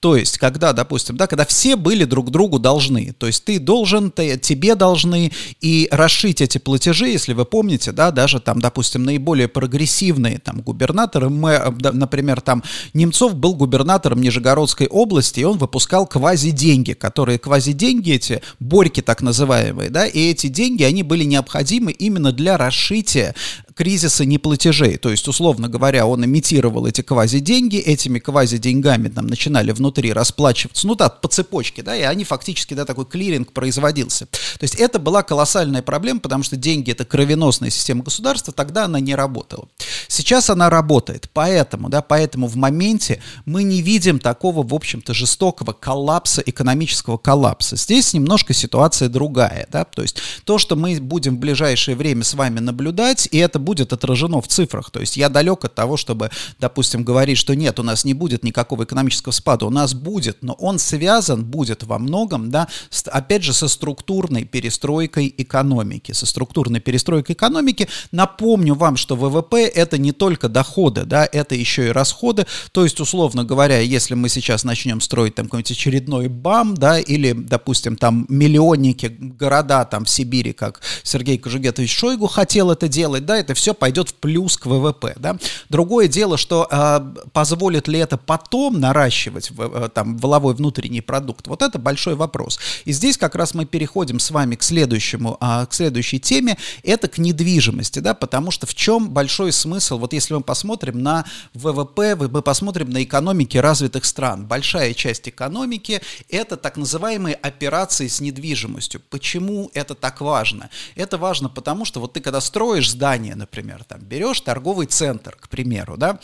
То 0.00 0.16
есть, 0.16 0.38
когда, 0.38 0.72
допустим, 0.72 1.16
да, 1.16 1.26
когда 1.26 1.44
все 1.44 1.76
были 1.76 2.04
друг 2.04 2.30
другу 2.30 2.58
должны, 2.58 3.14
то 3.18 3.26
есть 3.26 3.44
ты 3.44 3.58
должен, 3.58 4.10
ты, 4.10 4.38
тебе 4.38 4.74
должны, 4.74 5.32
и 5.60 5.88
расшить 5.90 6.40
эти 6.40 6.58
платежи, 6.58 7.08
если 7.08 7.32
вы 7.32 7.44
помните, 7.44 7.92
да, 7.92 8.10
даже 8.10 8.40
там, 8.40 8.60
допустим, 8.60 9.04
наиболее 9.04 9.48
прогрессивные 9.48 10.38
там 10.38 10.60
губернаторы, 10.60 11.28
мы, 11.28 11.50
э, 11.50 11.70
например, 11.92 12.40
там 12.40 12.62
Немцов 12.94 13.34
был 13.34 13.54
губернатором 13.54 14.20
Нижегородской 14.20 14.86
области, 14.86 15.40
и 15.40 15.44
он 15.44 15.58
выпускал 15.58 16.06
квази-деньги, 16.06 16.92
которые 16.92 17.38
квази-деньги 17.38 18.12
эти, 18.12 18.42
борьки 18.58 19.02
так 19.02 19.22
называемые, 19.22 19.90
да, 19.90 20.06
и 20.06 20.30
эти 20.30 20.48
деньги, 20.48 20.82
они 20.82 21.02
были 21.02 21.24
необходимы 21.24 21.92
именно 21.92 22.32
для 22.32 22.56
расшития 22.56 23.34
кризиса 23.80 24.26
неплатежей. 24.26 24.98
То 24.98 25.08
есть, 25.08 25.26
условно 25.26 25.66
говоря, 25.66 26.06
он 26.06 26.22
имитировал 26.22 26.86
эти 26.86 27.00
квази-деньги, 27.00 27.78
этими 27.78 28.18
квази-деньгами 28.18 29.08
там 29.08 29.26
начинали 29.26 29.72
внутри 29.72 30.12
расплачиваться, 30.12 30.86
ну 30.86 30.94
да, 30.96 31.08
по 31.08 31.28
цепочке, 31.28 31.82
да, 31.82 31.96
и 31.96 32.02
они 32.02 32.24
фактически, 32.24 32.74
да, 32.74 32.84
такой 32.84 33.06
клиринг 33.06 33.54
производился. 33.54 34.26
То 34.26 34.64
есть 34.64 34.74
это 34.74 34.98
была 34.98 35.22
колоссальная 35.22 35.80
проблема, 35.80 36.20
потому 36.20 36.42
что 36.42 36.56
деньги— 36.56 36.90
это 36.92 37.06
кровеносная 37.06 37.70
система 37.70 38.04
государства, 38.04 38.52
тогда 38.52 38.84
она 38.84 39.00
не 39.00 39.14
работала. 39.14 39.66
Сейчас 40.08 40.50
она 40.50 40.68
работает, 40.68 41.30
поэтому, 41.32 41.88
да, 41.88 42.02
поэтому 42.02 42.48
в 42.48 42.56
моменте 42.56 43.22
мы 43.46 43.62
не 43.62 43.80
видим 43.80 44.18
такого, 44.18 44.62
в 44.62 44.74
общем-то, 44.74 45.14
жестокого 45.14 45.72
коллапса, 45.72 46.42
экономического 46.44 47.16
коллапса. 47.16 47.76
Здесь 47.76 48.12
немножко 48.12 48.52
ситуация 48.52 49.08
другая, 49.08 49.66
да, 49.72 49.86
то 49.86 50.02
есть 50.02 50.20
то, 50.44 50.58
что 50.58 50.76
мы 50.76 51.00
будем 51.00 51.36
в 51.36 51.38
ближайшее 51.38 51.96
время 51.96 52.24
с 52.24 52.34
вами 52.34 52.58
наблюдать, 52.58 53.26
и 53.30 53.38
это 53.38 53.58
будет 53.58 53.69
будет 53.70 53.92
отражено 53.92 54.40
в 54.40 54.48
цифрах. 54.48 54.90
То 54.90 54.98
есть 54.98 55.16
я 55.16 55.28
далек 55.28 55.64
от 55.64 55.76
того, 55.76 55.96
чтобы, 55.96 56.30
допустим, 56.58 57.04
говорить, 57.04 57.38
что 57.38 57.54
нет, 57.54 57.78
у 57.78 57.84
нас 57.84 58.04
не 58.04 58.14
будет 58.14 58.42
никакого 58.42 58.82
экономического 58.82 59.30
спада. 59.30 59.64
У 59.66 59.70
нас 59.70 59.94
будет, 59.94 60.38
но 60.42 60.54
он 60.54 60.80
связан 60.80 61.44
будет 61.44 61.84
во 61.84 62.00
многом, 62.00 62.50
да, 62.50 62.66
с, 62.90 63.08
опять 63.08 63.44
же, 63.44 63.52
со 63.52 63.68
структурной 63.68 64.44
перестройкой 64.44 65.32
экономики. 65.38 66.10
Со 66.10 66.26
структурной 66.26 66.80
перестройкой 66.80 67.36
экономики. 67.36 67.88
Напомню 68.10 68.74
вам, 68.74 68.96
что 68.96 69.14
ВВП 69.14 69.66
это 69.66 69.98
не 69.98 70.10
только 70.10 70.48
доходы, 70.48 71.04
да, 71.04 71.28
это 71.30 71.54
еще 71.54 71.86
и 71.86 71.92
расходы. 71.92 72.46
То 72.72 72.82
есть, 72.82 72.98
условно 72.98 73.44
говоря, 73.44 73.78
если 73.78 74.14
мы 74.14 74.28
сейчас 74.28 74.64
начнем 74.64 75.00
строить 75.00 75.36
там 75.36 75.44
какой-нибудь 75.44 75.70
очередной 75.70 76.26
БАМ, 76.26 76.74
да, 76.74 76.98
или, 76.98 77.30
допустим, 77.30 77.96
там 77.96 78.26
миллионники 78.28 79.06
города 79.06 79.84
там 79.84 80.06
в 80.06 80.10
Сибири, 80.10 80.52
как 80.52 80.80
Сергей 81.04 81.38
Кожугетович 81.38 81.96
Шойгу 81.96 82.26
хотел 82.26 82.72
это 82.72 82.88
делать, 82.88 83.24
да, 83.24 83.36
это 83.36 83.54
все 83.60 83.74
пойдет 83.74 84.08
в 84.08 84.14
плюс 84.14 84.56
к 84.56 84.66
ВВП. 84.66 85.14
Да? 85.16 85.36
Другое 85.68 86.08
дело, 86.08 86.38
что 86.38 86.66
э, 86.70 87.00
позволит 87.32 87.88
ли 87.88 87.98
это 87.98 88.16
потом 88.16 88.80
наращивать 88.80 89.50
в, 89.50 89.60
э, 89.60 89.88
там, 89.90 90.16
воловой 90.16 90.54
внутренний 90.54 91.02
продукт, 91.02 91.46
вот 91.46 91.62
это 91.62 91.78
большой 91.78 92.14
вопрос. 92.14 92.58
И 92.86 92.92
здесь 92.92 93.18
как 93.18 93.34
раз 93.34 93.54
мы 93.54 93.66
переходим 93.66 94.18
с 94.18 94.30
вами 94.30 94.56
к 94.56 94.62
следующему, 94.62 95.36
э, 95.40 95.66
к 95.66 95.74
следующей 95.74 96.18
теме, 96.18 96.56
это 96.82 97.06
к 97.08 97.18
недвижимости, 97.18 97.98
да, 97.98 98.14
потому 98.14 98.50
что 98.50 98.66
в 98.66 98.74
чем 98.74 99.10
большой 99.10 99.52
смысл, 99.52 99.98
вот 99.98 100.14
если 100.14 100.34
мы 100.34 100.40
посмотрим 100.40 101.02
на 101.02 101.26
ВВП, 101.52 102.16
мы 102.16 102.42
посмотрим 102.42 102.90
на 102.90 103.02
экономики 103.02 103.58
развитых 103.58 104.06
стран, 104.06 104.46
большая 104.46 104.94
часть 104.94 105.28
экономики 105.28 106.00
это 106.30 106.56
так 106.56 106.78
называемые 106.78 107.34
операции 107.34 108.08
с 108.08 108.20
недвижимостью. 108.20 109.02
Почему 109.10 109.70
это 109.74 109.94
так 109.94 110.20
важно? 110.20 110.70
Это 110.94 111.18
важно 111.18 111.50
потому, 111.50 111.84
что 111.84 112.00
вот 112.00 112.14
ты 112.14 112.20
когда 112.20 112.40
строишь 112.40 112.90
здание, 112.90 113.34
например, 113.40 113.84
там 113.84 114.00
берешь 114.00 114.40
торговый 114.40 114.86
центр, 114.86 115.36
к 115.36 115.48
примеру, 115.48 115.96
да, 115.96 116.20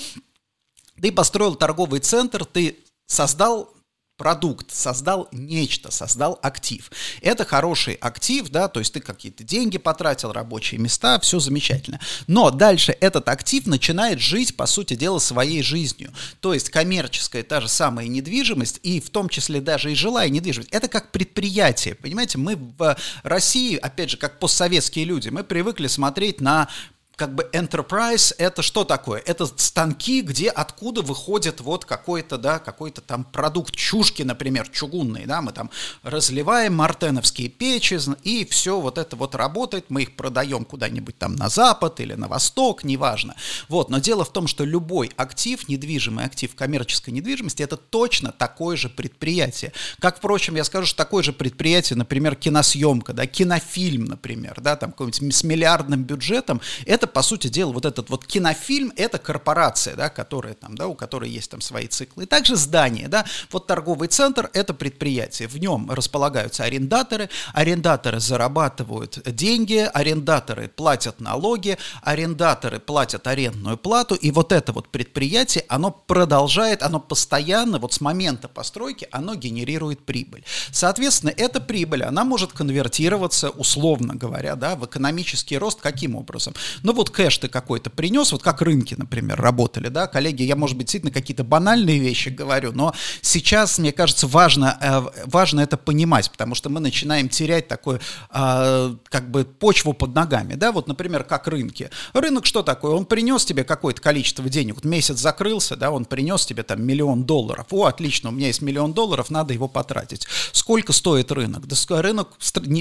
ты 1.00 1.12
построил 1.12 1.54
торговый 1.56 2.00
центр, 2.00 2.44
ты 2.44 2.78
создал 3.06 3.76
продукт, 4.16 4.72
создал 4.72 5.28
нечто, 5.30 5.90
создал 5.90 6.38
актив. 6.42 6.90
Это 7.20 7.44
хороший 7.44 7.94
актив, 7.94 8.48
да, 8.48 8.68
то 8.68 8.80
есть 8.80 8.92
ты 8.94 9.00
какие-то 9.00 9.44
деньги 9.44 9.78
потратил, 9.78 10.32
рабочие 10.32 10.80
места, 10.80 11.20
все 11.20 11.38
замечательно. 11.38 12.00
Но 12.26 12.50
дальше 12.50 12.96
этот 13.00 13.28
актив 13.28 13.66
начинает 13.66 14.20
жить, 14.20 14.56
по 14.56 14.66
сути 14.66 14.94
дела, 14.94 15.18
своей 15.18 15.62
жизнью. 15.62 16.12
То 16.40 16.54
есть 16.54 16.70
коммерческая 16.70 17.42
та 17.42 17.60
же 17.60 17.68
самая 17.68 18.08
недвижимость, 18.08 18.80
и 18.82 19.00
в 19.00 19.10
том 19.10 19.28
числе 19.28 19.60
даже 19.60 19.92
и 19.92 19.94
жилая 19.94 20.30
недвижимость, 20.30 20.72
это 20.72 20.88
как 20.88 21.12
предприятие, 21.12 21.94
понимаете, 21.94 22.38
мы 22.38 22.56
в 22.56 22.96
России, 23.22 23.76
опять 23.76 24.10
же, 24.10 24.16
как 24.16 24.38
постсоветские 24.38 25.04
люди, 25.04 25.28
мы 25.28 25.44
привыкли 25.44 25.88
смотреть 25.88 26.40
на 26.40 26.68
как 27.16 27.34
бы 27.34 27.48
enterprise 27.54 28.34
это 28.36 28.60
что 28.60 28.84
такое? 28.84 29.22
Это 29.24 29.46
станки, 29.46 30.20
где 30.20 30.50
откуда 30.50 31.00
выходит 31.00 31.62
вот 31.62 31.86
какой-то, 31.86 32.36
да, 32.36 32.58
какой-то 32.58 33.00
там 33.00 33.24
продукт 33.24 33.74
чушки, 33.74 34.22
например, 34.22 34.68
чугунные, 34.68 35.26
да, 35.26 35.40
мы 35.40 35.52
там 35.52 35.70
разливаем 36.02 36.74
мартеновские 36.74 37.48
печи, 37.48 37.98
и 38.22 38.44
все 38.44 38.78
вот 38.78 38.98
это 38.98 39.16
вот 39.16 39.34
работает, 39.34 39.86
мы 39.88 40.02
их 40.02 40.16
продаем 40.16 40.66
куда-нибудь 40.66 41.16
там 41.16 41.34
на 41.36 41.48
запад 41.48 42.00
или 42.00 42.12
на 42.12 42.28
восток, 42.28 42.84
неважно. 42.84 43.34
Вот, 43.68 43.88
но 43.88 43.98
дело 43.98 44.24
в 44.24 44.32
том, 44.32 44.46
что 44.46 44.64
любой 44.64 45.10
актив, 45.16 45.66
недвижимый 45.68 46.26
актив 46.26 46.54
коммерческой 46.54 47.10
недвижимости, 47.10 47.62
это 47.62 47.78
точно 47.78 48.32
такое 48.32 48.76
же 48.76 48.90
предприятие. 48.90 49.72
Как, 50.00 50.18
впрочем, 50.18 50.56
я 50.56 50.64
скажу, 50.64 50.86
что 50.86 50.98
такое 50.98 51.22
же 51.22 51.32
предприятие, 51.32 51.96
например, 51.96 52.34
киносъемка, 52.36 53.14
да, 53.14 53.26
кинофильм, 53.26 54.04
например, 54.04 54.60
да, 54.60 54.76
там 54.76 54.90
какой-нибудь 54.90 55.34
с 55.34 55.42
миллиардным 55.42 56.04
бюджетом, 56.04 56.60
это 56.84 57.05
это, 57.06 57.12
по 57.12 57.22
сути 57.22 57.48
дела, 57.48 57.72
вот 57.72 57.84
этот 57.84 58.10
вот 58.10 58.26
кинофильм, 58.26 58.92
это 58.96 59.18
корпорация, 59.18 59.96
да, 59.96 60.08
которая 60.08 60.54
там, 60.54 60.76
да, 60.76 60.88
у 60.88 60.94
которой 60.94 61.30
есть 61.30 61.50
там 61.50 61.60
свои 61.60 61.86
циклы. 61.86 62.24
И 62.24 62.26
также 62.26 62.56
здание, 62.56 63.08
да, 63.08 63.24
вот 63.50 63.66
торговый 63.66 64.08
центр– 64.08 64.50
это 64.52 64.74
предприятие, 64.74 65.48
в 65.48 65.58
нем 65.58 65.90
располагаются 65.90 66.64
арендаторы, 66.64 67.30
арендаторы 67.54 68.20
зарабатывают 68.20 69.20
деньги, 69.24 69.88
арендаторы 69.92 70.68
платят 70.68 71.20
налоги, 71.20 71.78
арендаторы 72.02 72.80
платят 72.80 73.26
арендную 73.26 73.76
плату, 73.76 74.14
и 74.14 74.30
вот 74.30 74.52
это 74.52 74.72
вот 74.72 74.88
предприятие, 74.88 75.64
оно 75.68 75.90
продолжает, 75.90 76.82
оно 76.82 77.00
постоянно, 77.00 77.78
вот 77.78 77.92
с 77.92 78.00
момента 78.00 78.48
постройки, 78.48 79.08
оно 79.12 79.34
генерирует 79.34 80.04
прибыль. 80.04 80.44
Соответственно, 80.72 81.32
эта 81.36 81.60
прибыль, 81.60 82.02
она 82.02 82.24
может 82.24 82.52
конвертироваться, 82.52 83.50
условно 83.50 84.14
говоря, 84.14 84.56
да, 84.56 84.76
в 84.76 84.84
экономический 84.84 85.58
рост 85.58 85.80
каким 85.80 86.16
образом? 86.16 86.54
Ну, 86.82 86.92
вот 86.96 87.10
кэш 87.10 87.38
ты 87.38 87.48
какой-то 87.48 87.90
принес, 87.90 88.32
вот 88.32 88.42
как 88.42 88.62
рынки, 88.62 88.94
например, 88.96 89.40
работали, 89.40 89.88
да, 89.88 90.06
коллеги, 90.06 90.42
я, 90.42 90.56
может 90.56 90.76
быть, 90.76 90.86
действительно 90.86 91.12
какие-то 91.12 91.44
банальные 91.44 91.98
вещи 91.98 92.30
говорю, 92.30 92.72
но 92.72 92.94
сейчас, 93.20 93.78
мне 93.78 93.92
кажется, 93.92 94.26
важно, 94.26 94.76
э, 94.80 95.26
важно 95.26 95.60
это 95.60 95.76
понимать, 95.76 96.30
потому 96.30 96.54
что 96.54 96.68
мы 96.70 96.80
начинаем 96.80 97.28
терять 97.28 97.68
такую, 97.68 98.00
э, 98.30 98.94
как 99.04 99.30
бы, 99.30 99.44
почву 99.44 99.92
под 99.92 100.14
ногами, 100.14 100.54
да, 100.54 100.72
вот, 100.72 100.88
например, 100.88 101.24
как 101.24 101.46
рынки. 101.46 101.90
Рынок 102.12 102.46
что 102.46 102.62
такое? 102.62 102.92
Он 102.92 103.06
принес 103.06 103.44
тебе 103.44 103.64
какое-то 103.64 104.00
количество 104.00 104.48
денег, 104.48 104.76
вот 104.76 104.84
месяц 104.84 105.18
закрылся, 105.18 105.76
да, 105.76 105.90
он 105.90 106.04
принес 106.04 106.46
тебе 106.46 106.62
там 106.62 106.82
миллион 106.82 107.24
долларов, 107.24 107.66
о, 107.70 107.84
отлично, 107.84 108.30
у 108.30 108.32
меня 108.32 108.48
есть 108.48 108.62
миллион 108.62 108.92
долларов, 108.92 109.30
надо 109.30 109.52
его 109.54 109.68
потратить. 109.68 110.26
Сколько 110.52 110.92
стоит 110.92 111.30
рынок? 111.30 111.66
Да 111.66 111.76
рынок 112.02 112.28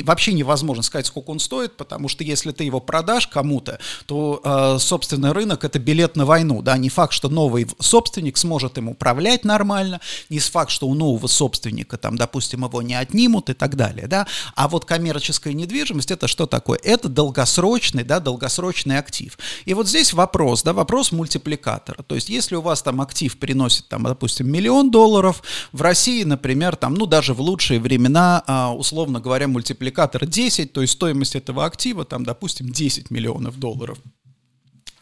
вообще 0.03 0.33
невозможно 0.33 0.83
сказать, 0.83 1.05
сколько 1.05 1.29
он 1.29 1.39
стоит, 1.39 1.77
потому 1.77 2.07
что 2.07 2.23
если 2.23 2.51
ты 2.51 2.63
его 2.63 2.79
продашь 2.79 3.27
кому-то, 3.27 3.79
то 4.05 4.41
э, 4.43 4.77
собственный 4.79 5.31
рынок 5.31 5.63
это 5.63 5.79
билет 5.79 6.15
на 6.15 6.25
войну, 6.25 6.61
да, 6.61 6.77
не 6.77 6.89
факт, 6.89 7.13
что 7.13 7.29
новый 7.29 7.67
собственник 7.79 8.37
сможет 8.37 8.77
им 8.77 8.89
управлять 8.89 9.45
нормально, 9.45 9.99
не 10.29 10.39
факт, 10.39 10.71
что 10.71 10.87
у 10.87 10.93
нового 10.93 11.27
собственника 11.27 11.97
там, 11.97 12.15
допустим, 12.15 12.65
его 12.65 12.81
не 12.81 12.95
отнимут 12.95 13.49
и 13.49 13.53
так 13.53 13.75
далее, 13.75 14.07
да, 14.07 14.27
а 14.55 14.67
вот 14.67 14.85
коммерческая 14.85 15.53
недвижимость 15.53 16.11
это 16.11 16.27
что 16.27 16.45
такое? 16.45 16.79
Это 16.83 17.09
долгосрочный, 17.09 18.03
да, 18.03 18.19
долгосрочный 18.19 18.97
актив. 18.97 19.37
И 19.65 19.73
вот 19.73 19.87
здесь 19.87 20.13
вопрос, 20.13 20.63
да, 20.63 20.73
вопрос 20.73 21.11
мультипликатора, 21.11 22.03
то 22.03 22.15
есть 22.15 22.29
если 22.29 22.55
у 22.55 22.61
вас 22.61 22.81
там 22.81 23.01
актив 23.01 23.35
приносит 23.37 23.87
там, 23.87 24.03
допустим, 24.03 24.51
миллион 24.51 24.91
долларов, 24.91 25.41
в 25.71 25.81
России, 25.81 26.23
например, 26.23 26.75
там, 26.75 26.93
ну, 26.93 27.05
даже 27.05 27.33
в 27.33 27.41
лучшие 27.41 27.79
времена, 27.79 28.43
а, 28.47 28.73
условно 28.73 29.19
говоря, 29.19 29.47
мультипликатор 29.47 30.25
10, 30.25 30.73
то 30.73 30.81
есть 30.81 30.93
стоимость 30.93 31.35
этого 31.35 31.65
актива 31.65 32.05
там, 32.05 32.23
допустим, 32.23 32.69
10 32.69 33.09
миллионов 33.11 33.59
долларов 33.59 33.94
долларов. 33.95 34.24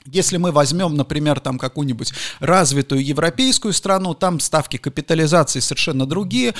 Если 0.05 0.38
мы 0.38 0.51
возьмем, 0.51 0.95
например, 0.95 1.39
там 1.39 1.57
какую-нибудь 1.57 2.13
развитую 2.39 3.05
европейскую 3.05 3.74
страну, 3.74 4.13
там 4.13 4.39
ставки 4.39 4.77
капитализации 4.77 5.60
совершенно 5.62 6.05
другие, 6.05 6.53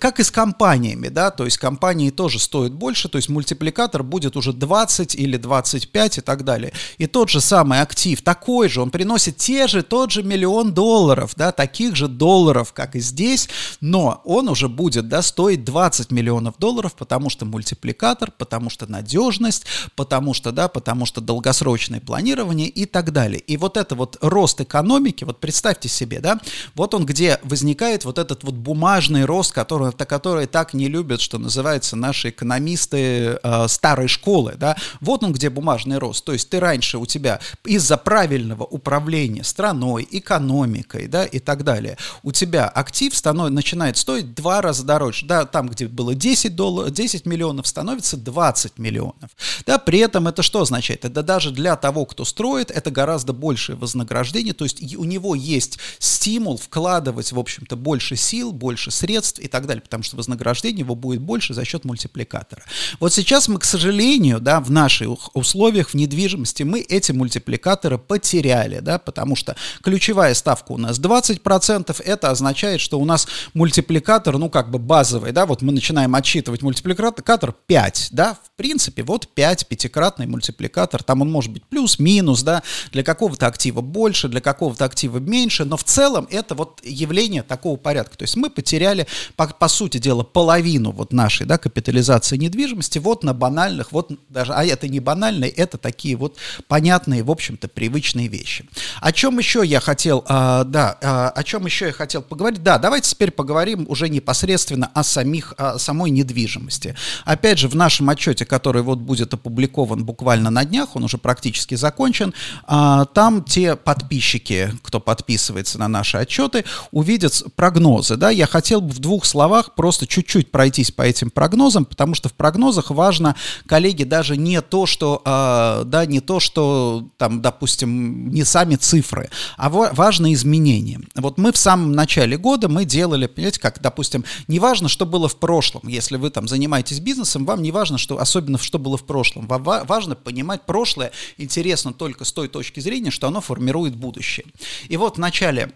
как 0.00 0.18
и 0.18 0.24
с 0.24 0.30
компаниями, 0.30 1.08
да, 1.08 1.30
то 1.30 1.44
есть 1.44 1.58
компании 1.58 2.10
тоже 2.10 2.40
стоят 2.40 2.72
больше, 2.72 3.08
то 3.08 3.16
есть 3.16 3.28
мультипликатор 3.28 4.02
будет 4.02 4.36
уже 4.36 4.52
20 4.52 5.14
или 5.14 5.36
25 5.36 6.18
и 6.18 6.20
так 6.20 6.44
далее. 6.44 6.72
И 6.98 7.06
тот 7.06 7.30
же 7.30 7.40
самый 7.40 7.80
актив, 7.80 8.20
такой 8.20 8.68
же, 8.68 8.82
он 8.82 8.90
приносит 8.90 9.36
те 9.36 9.68
же, 9.68 9.82
тот 9.82 10.10
же 10.10 10.24
миллион 10.24 10.74
долларов, 10.74 11.34
да, 11.36 11.52
таких 11.52 11.94
же 11.94 12.08
долларов, 12.08 12.72
как 12.72 12.96
и 12.96 13.00
здесь, 13.00 13.48
но 13.80 14.20
он 14.24 14.48
уже 14.48 14.68
будет, 14.68 15.08
да, 15.08 15.22
стоить 15.22 15.64
20 15.64 16.10
миллионов 16.10 16.56
долларов, 16.58 16.94
потому 16.94 17.30
что 17.30 17.44
мультипликатор, 17.44 18.32
потому 18.36 18.70
что 18.70 18.90
надежность, 18.90 19.66
потому 19.94 20.34
что, 20.34 20.50
да, 20.50 20.66
потому 20.66 21.06
что 21.06 21.20
долгосрочное 21.20 22.00
планирование 22.00 22.68
и 22.68 22.87
так 22.88 23.12
далее. 23.12 23.40
И 23.40 23.56
вот 23.56 23.76
это 23.76 23.94
вот 23.94 24.16
рост 24.20 24.60
экономики, 24.60 25.24
вот 25.24 25.38
представьте 25.38 25.88
себе, 25.88 26.20
да, 26.20 26.40
вот 26.74 26.94
он 26.94 27.06
где 27.06 27.38
возникает 27.42 28.04
вот 28.04 28.18
этот 28.18 28.44
вот 28.44 28.54
бумажный 28.54 29.24
рост, 29.24 29.52
который, 29.52 29.92
который 29.92 30.46
так 30.46 30.74
не 30.74 30.88
любят, 30.88 31.20
что 31.20 31.38
называется 31.38 31.96
наши 31.96 32.30
экономисты 32.30 33.38
э, 33.42 33.68
старой 33.68 34.08
школы, 34.08 34.54
да, 34.56 34.76
вот 35.00 35.22
он 35.22 35.32
где 35.32 35.50
бумажный 35.50 35.98
рост. 35.98 36.24
То 36.24 36.32
есть 36.32 36.48
ты 36.50 36.60
раньше 36.60 36.98
у 36.98 37.06
тебя 37.06 37.40
из-за 37.64 37.96
правильного 37.96 38.64
управления 38.64 39.44
страной, 39.44 40.06
экономикой, 40.10 41.06
да, 41.06 41.24
и 41.24 41.38
так 41.38 41.64
далее, 41.64 41.96
у 42.22 42.32
тебя 42.32 42.66
актив 42.68 43.14
станов, 43.14 43.50
начинает 43.50 43.96
стоить 43.96 44.34
два 44.34 44.60
раза 44.62 44.84
дороже, 44.84 45.26
да, 45.26 45.44
там, 45.44 45.68
где 45.68 45.86
было 45.86 46.14
10 46.14 46.56
долларов, 46.56 46.90
10 46.92 47.26
миллионов, 47.26 47.66
становится 47.66 48.16
20 48.16 48.78
миллионов, 48.78 49.30
да, 49.66 49.78
при 49.78 49.98
этом 50.00 50.28
это 50.28 50.42
что 50.42 50.62
означает? 50.62 51.04
Это 51.04 51.22
даже 51.22 51.50
для 51.50 51.76
того, 51.76 52.04
кто 52.04 52.24
строит, 52.24 52.70
это 52.78 52.90
гораздо 52.90 53.32
большее 53.32 53.76
вознаграждение, 53.76 54.54
то 54.54 54.64
есть 54.64 54.96
у 54.96 55.04
него 55.04 55.34
есть 55.34 55.78
стимул 55.98 56.56
вкладывать, 56.56 57.32
в 57.32 57.38
общем-то, 57.38 57.76
больше 57.76 58.16
сил, 58.16 58.52
больше 58.52 58.90
средств 58.90 59.38
и 59.40 59.48
так 59.48 59.66
далее, 59.66 59.82
потому 59.82 60.02
что 60.02 60.16
вознаграждение 60.16 60.80
его 60.80 60.94
будет 60.94 61.20
больше 61.20 61.54
за 61.54 61.64
счет 61.64 61.84
мультипликатора. 61.84 62.62
Вот 63.00 63.12
сейчас 63.12 63.48
мы, 63.48 63.58
к 63.58 63.64
сожалению, 63.64 64.40
да, 64.40 64.60
в 64.60 64.70
наших 64.70 65.34
условиях 65.36 65.90
в 65.90 65.94
недвижимости 65.94 66.62
мы 66.62 66.80
эти 66.80 67.12
мультипликаторы 67.12 67.98
потеряли, 67.98 68.78
да, 68.80 68.98
потому 68.98 69.36
что 69.36 69.56
ключевая 69.82 70.34
ставка 70.34 70.72
у 70.72 70.78
нас 70.78 70.98
20%, 70.98 72.02
это 72.02 72.30
означает, 72.30 72.80
что 72.80 72.98
у 72.98 73.04
нас 73.04 73.26
мультипликатор, 73.54 74.38
ну, 74.38 74.48
как 74.50 74.70
бы 74.70 74.78
базовый, 74.78 75.32
да, 75.32 75.46
вот 75.46 75.62
мы 75.62 75.72
начинаем 75.72 76.14
отсчитывать 76.14 76.62
мультипликатор 76.62 77.52
5, 77.52 78.08
да, 78.12 78.34
в 78.34 78.56
принципе, 78.56 79.02
вот 79.02 79.28
5, 79.28 79.66
пятикратный 79.66 80.26
мультипликатор, 80.26 81.02
там 81.02 81.22
он 81.22 81.30
может 81.30 81.52
быть 81.52 81.64
плюс-минус, 81.64 82.42
да, 82.42 82.62
для 82.92 83.02
какого-то 83.02 83.46
актива 83.46 83.80
больше, 83.80 84.28
для 84.28 84.40
какого-то 84.40 84.84
актива 84.84 85.18
меньше, 85.18 85.64
но 85.64 85.76
в 85.76 85.84
целом 85.84 86.26
это 86.30 86.54
вот 86.54 86.80
явление 86.84 87.42
такого 87.42 87.76
порядка. 87.76 88.16
То 88.16 88.24
есть 88.24 88.36
мы 88.36 88.50
потеряли, 88.50 89.06
по, 89.36 89.46
по 89.46 89.68
сути 89.68 89.98
дела, 89.98 90.22
половину 90.22 90.92
вот 90.92 91.12
нашей 91.12 91.46
да, 91.46 91.58
капитализации 91.58 92.36
недвижимости 92.36 92.98
вот 92.98 93.24
на 93.24 93.34
банальных, 93.34 93.92
вот 93.92 94.10
даже, 94.28 94.52
а 94.52 94.64
это 94.64 94.88
не 94.88 95.00
банальные, 95.00 95.50
это 95.50 95.78
такие 95.78 96.16
вот 96.16 96.36
понятные, 96.66 97.22
в 97.22 97.30
общем-то, 97.30 97.68
привычные 97.68 98.28
вещи. 98.28 98.68
О 99.00 99.12
чем 99.12 99.38
еще 99.38 99.62
я 99.64 99.80
хотел, 99.80 100.24
а, 100.28 100.64
да, 100.64 100.98
а, 101.02 101.30
о 101.30 101.42
чем 101.44 101.66
еще 101.66 101.86
я 101.86 101.92
хотел 101.92 102.22
поговорить? 102.22 102.62
Да, 102.62 102.78
давайте 102.78 103.10
теперь 103.10 103.30
поговорим 103.30 103.86
уже 103.88 104.08
непосредственно 104.08 104.90
о 104.94 105.02
самих, 105.02 105.54
о 105.56 105.78
самой 105.78 106.10
недвижимости. 106.10 106.94
Опять 107.24 107.58
же, 107.58 107.68
в 107.68 107.74
нашем 107.74 108.10
отчете, 108.10 108.44
который 108.44 108.82
вот 108.82 108.98
будет 108.98 109.34
опубликован 109.34 110.04
буквально 110.04 110.50
на 110.50 110.64
днях, 110.64 110.96
он 110.96 111.04
уже 111.04 111.18
практически 111.18 111.74
закончен, 111.74 112.34
там 112.66 113.44
те 113.44 113.76
подписчики, 113.76 114.72
кто 114.82 115.00
подписывается 115.00 115.78
на 115.78 115.88
наши 115.88 116.16
отчеты, 116.16 116.64
увидят 116.90 117.42
прогнозы. 117.56 118.16
Да? 118.16 118.30
Я 118.30 118.46
хотел 118.46 118.80
бы 118.80 118.92
в 118.92 118.98
двух 118.98 119.24
словах 119.24 119.74
просто 119.74 120.06
чуть-чуть 120.06 120.50
пройтись 120.50 120.90
по 120.90 121.02
этим 121.02 121.30
прогнозам, 121.30 121.84
потому 121.84 122.14
что 122.14 122.28
в 122.28 122.34
прогнозах 122.34 122.90
важно, 122.90 123.36
коллеги, 123.66 124.04
даже 124.04 124.36
не 124.36 124.60
то, 124.60 124.86
что, 124.86 125.22
а, 125.24 125.84
да, 125.84 126.06
не 126.06 126.20
то, 126.20 126.40
что 126.40 127.08
там, 127.16 127.42
допустим, 127.42 128.30
не 128.30 128.44
сами 128.44 128.76
цифры, 128.76 129.30
а 129.56 129.68
важно 129.68 130.32
изменения. 130.32 131.00
Вот 131.14 131.38
мы 131.38 131.52
в 131.52 131.56
самом 131.56 131.92
начале 131.92 132.36
года 132.36 132.68
мы 132.68 132.84
делали, 132.84 133.26
понимаете, 133.26 133.60
как, 133.60 133.80
допустим, 133.80 134.24
не 134.46 134.58
важно, 134.58 134.88
что 134.88 135.06
было 135.06 135.28
в 135.28 135.36
прошлом. 135.36 135.82
Если 135.88 136.16
вы 136.16 136.30
там 136.30 136.48
занимаетесь 136.48 137.00
бизнесом, 137.00 137.44
вам 137.44 137.62
не 137.62 137.72
важно, 137.72 137.98
что, 137.98 138.18
особенно 138.18 138.58
что 138.58 138.78
было 138.78 138.96
в 138.96 139.04
прошлом. 139.04 139.46
Вам 139.46 139.62
важно 139.62 140.14
понимать 140.14 140.62
прошлое, 140.62 141.12
интересно 141.36 141.92
только 141.92 142.24
с 142.24 142.32
той 142.32 142.47
точки 142.48 142.80
зрения, 142.80 143.10
что 143.10 143.28
оно 143.28 143.40
формирует 143.40 143.96
будущее. 143.96 144.46
И 144.88 144.96
вот 144.96 145.16
в 145.16 145.20
начале 145.20 145.72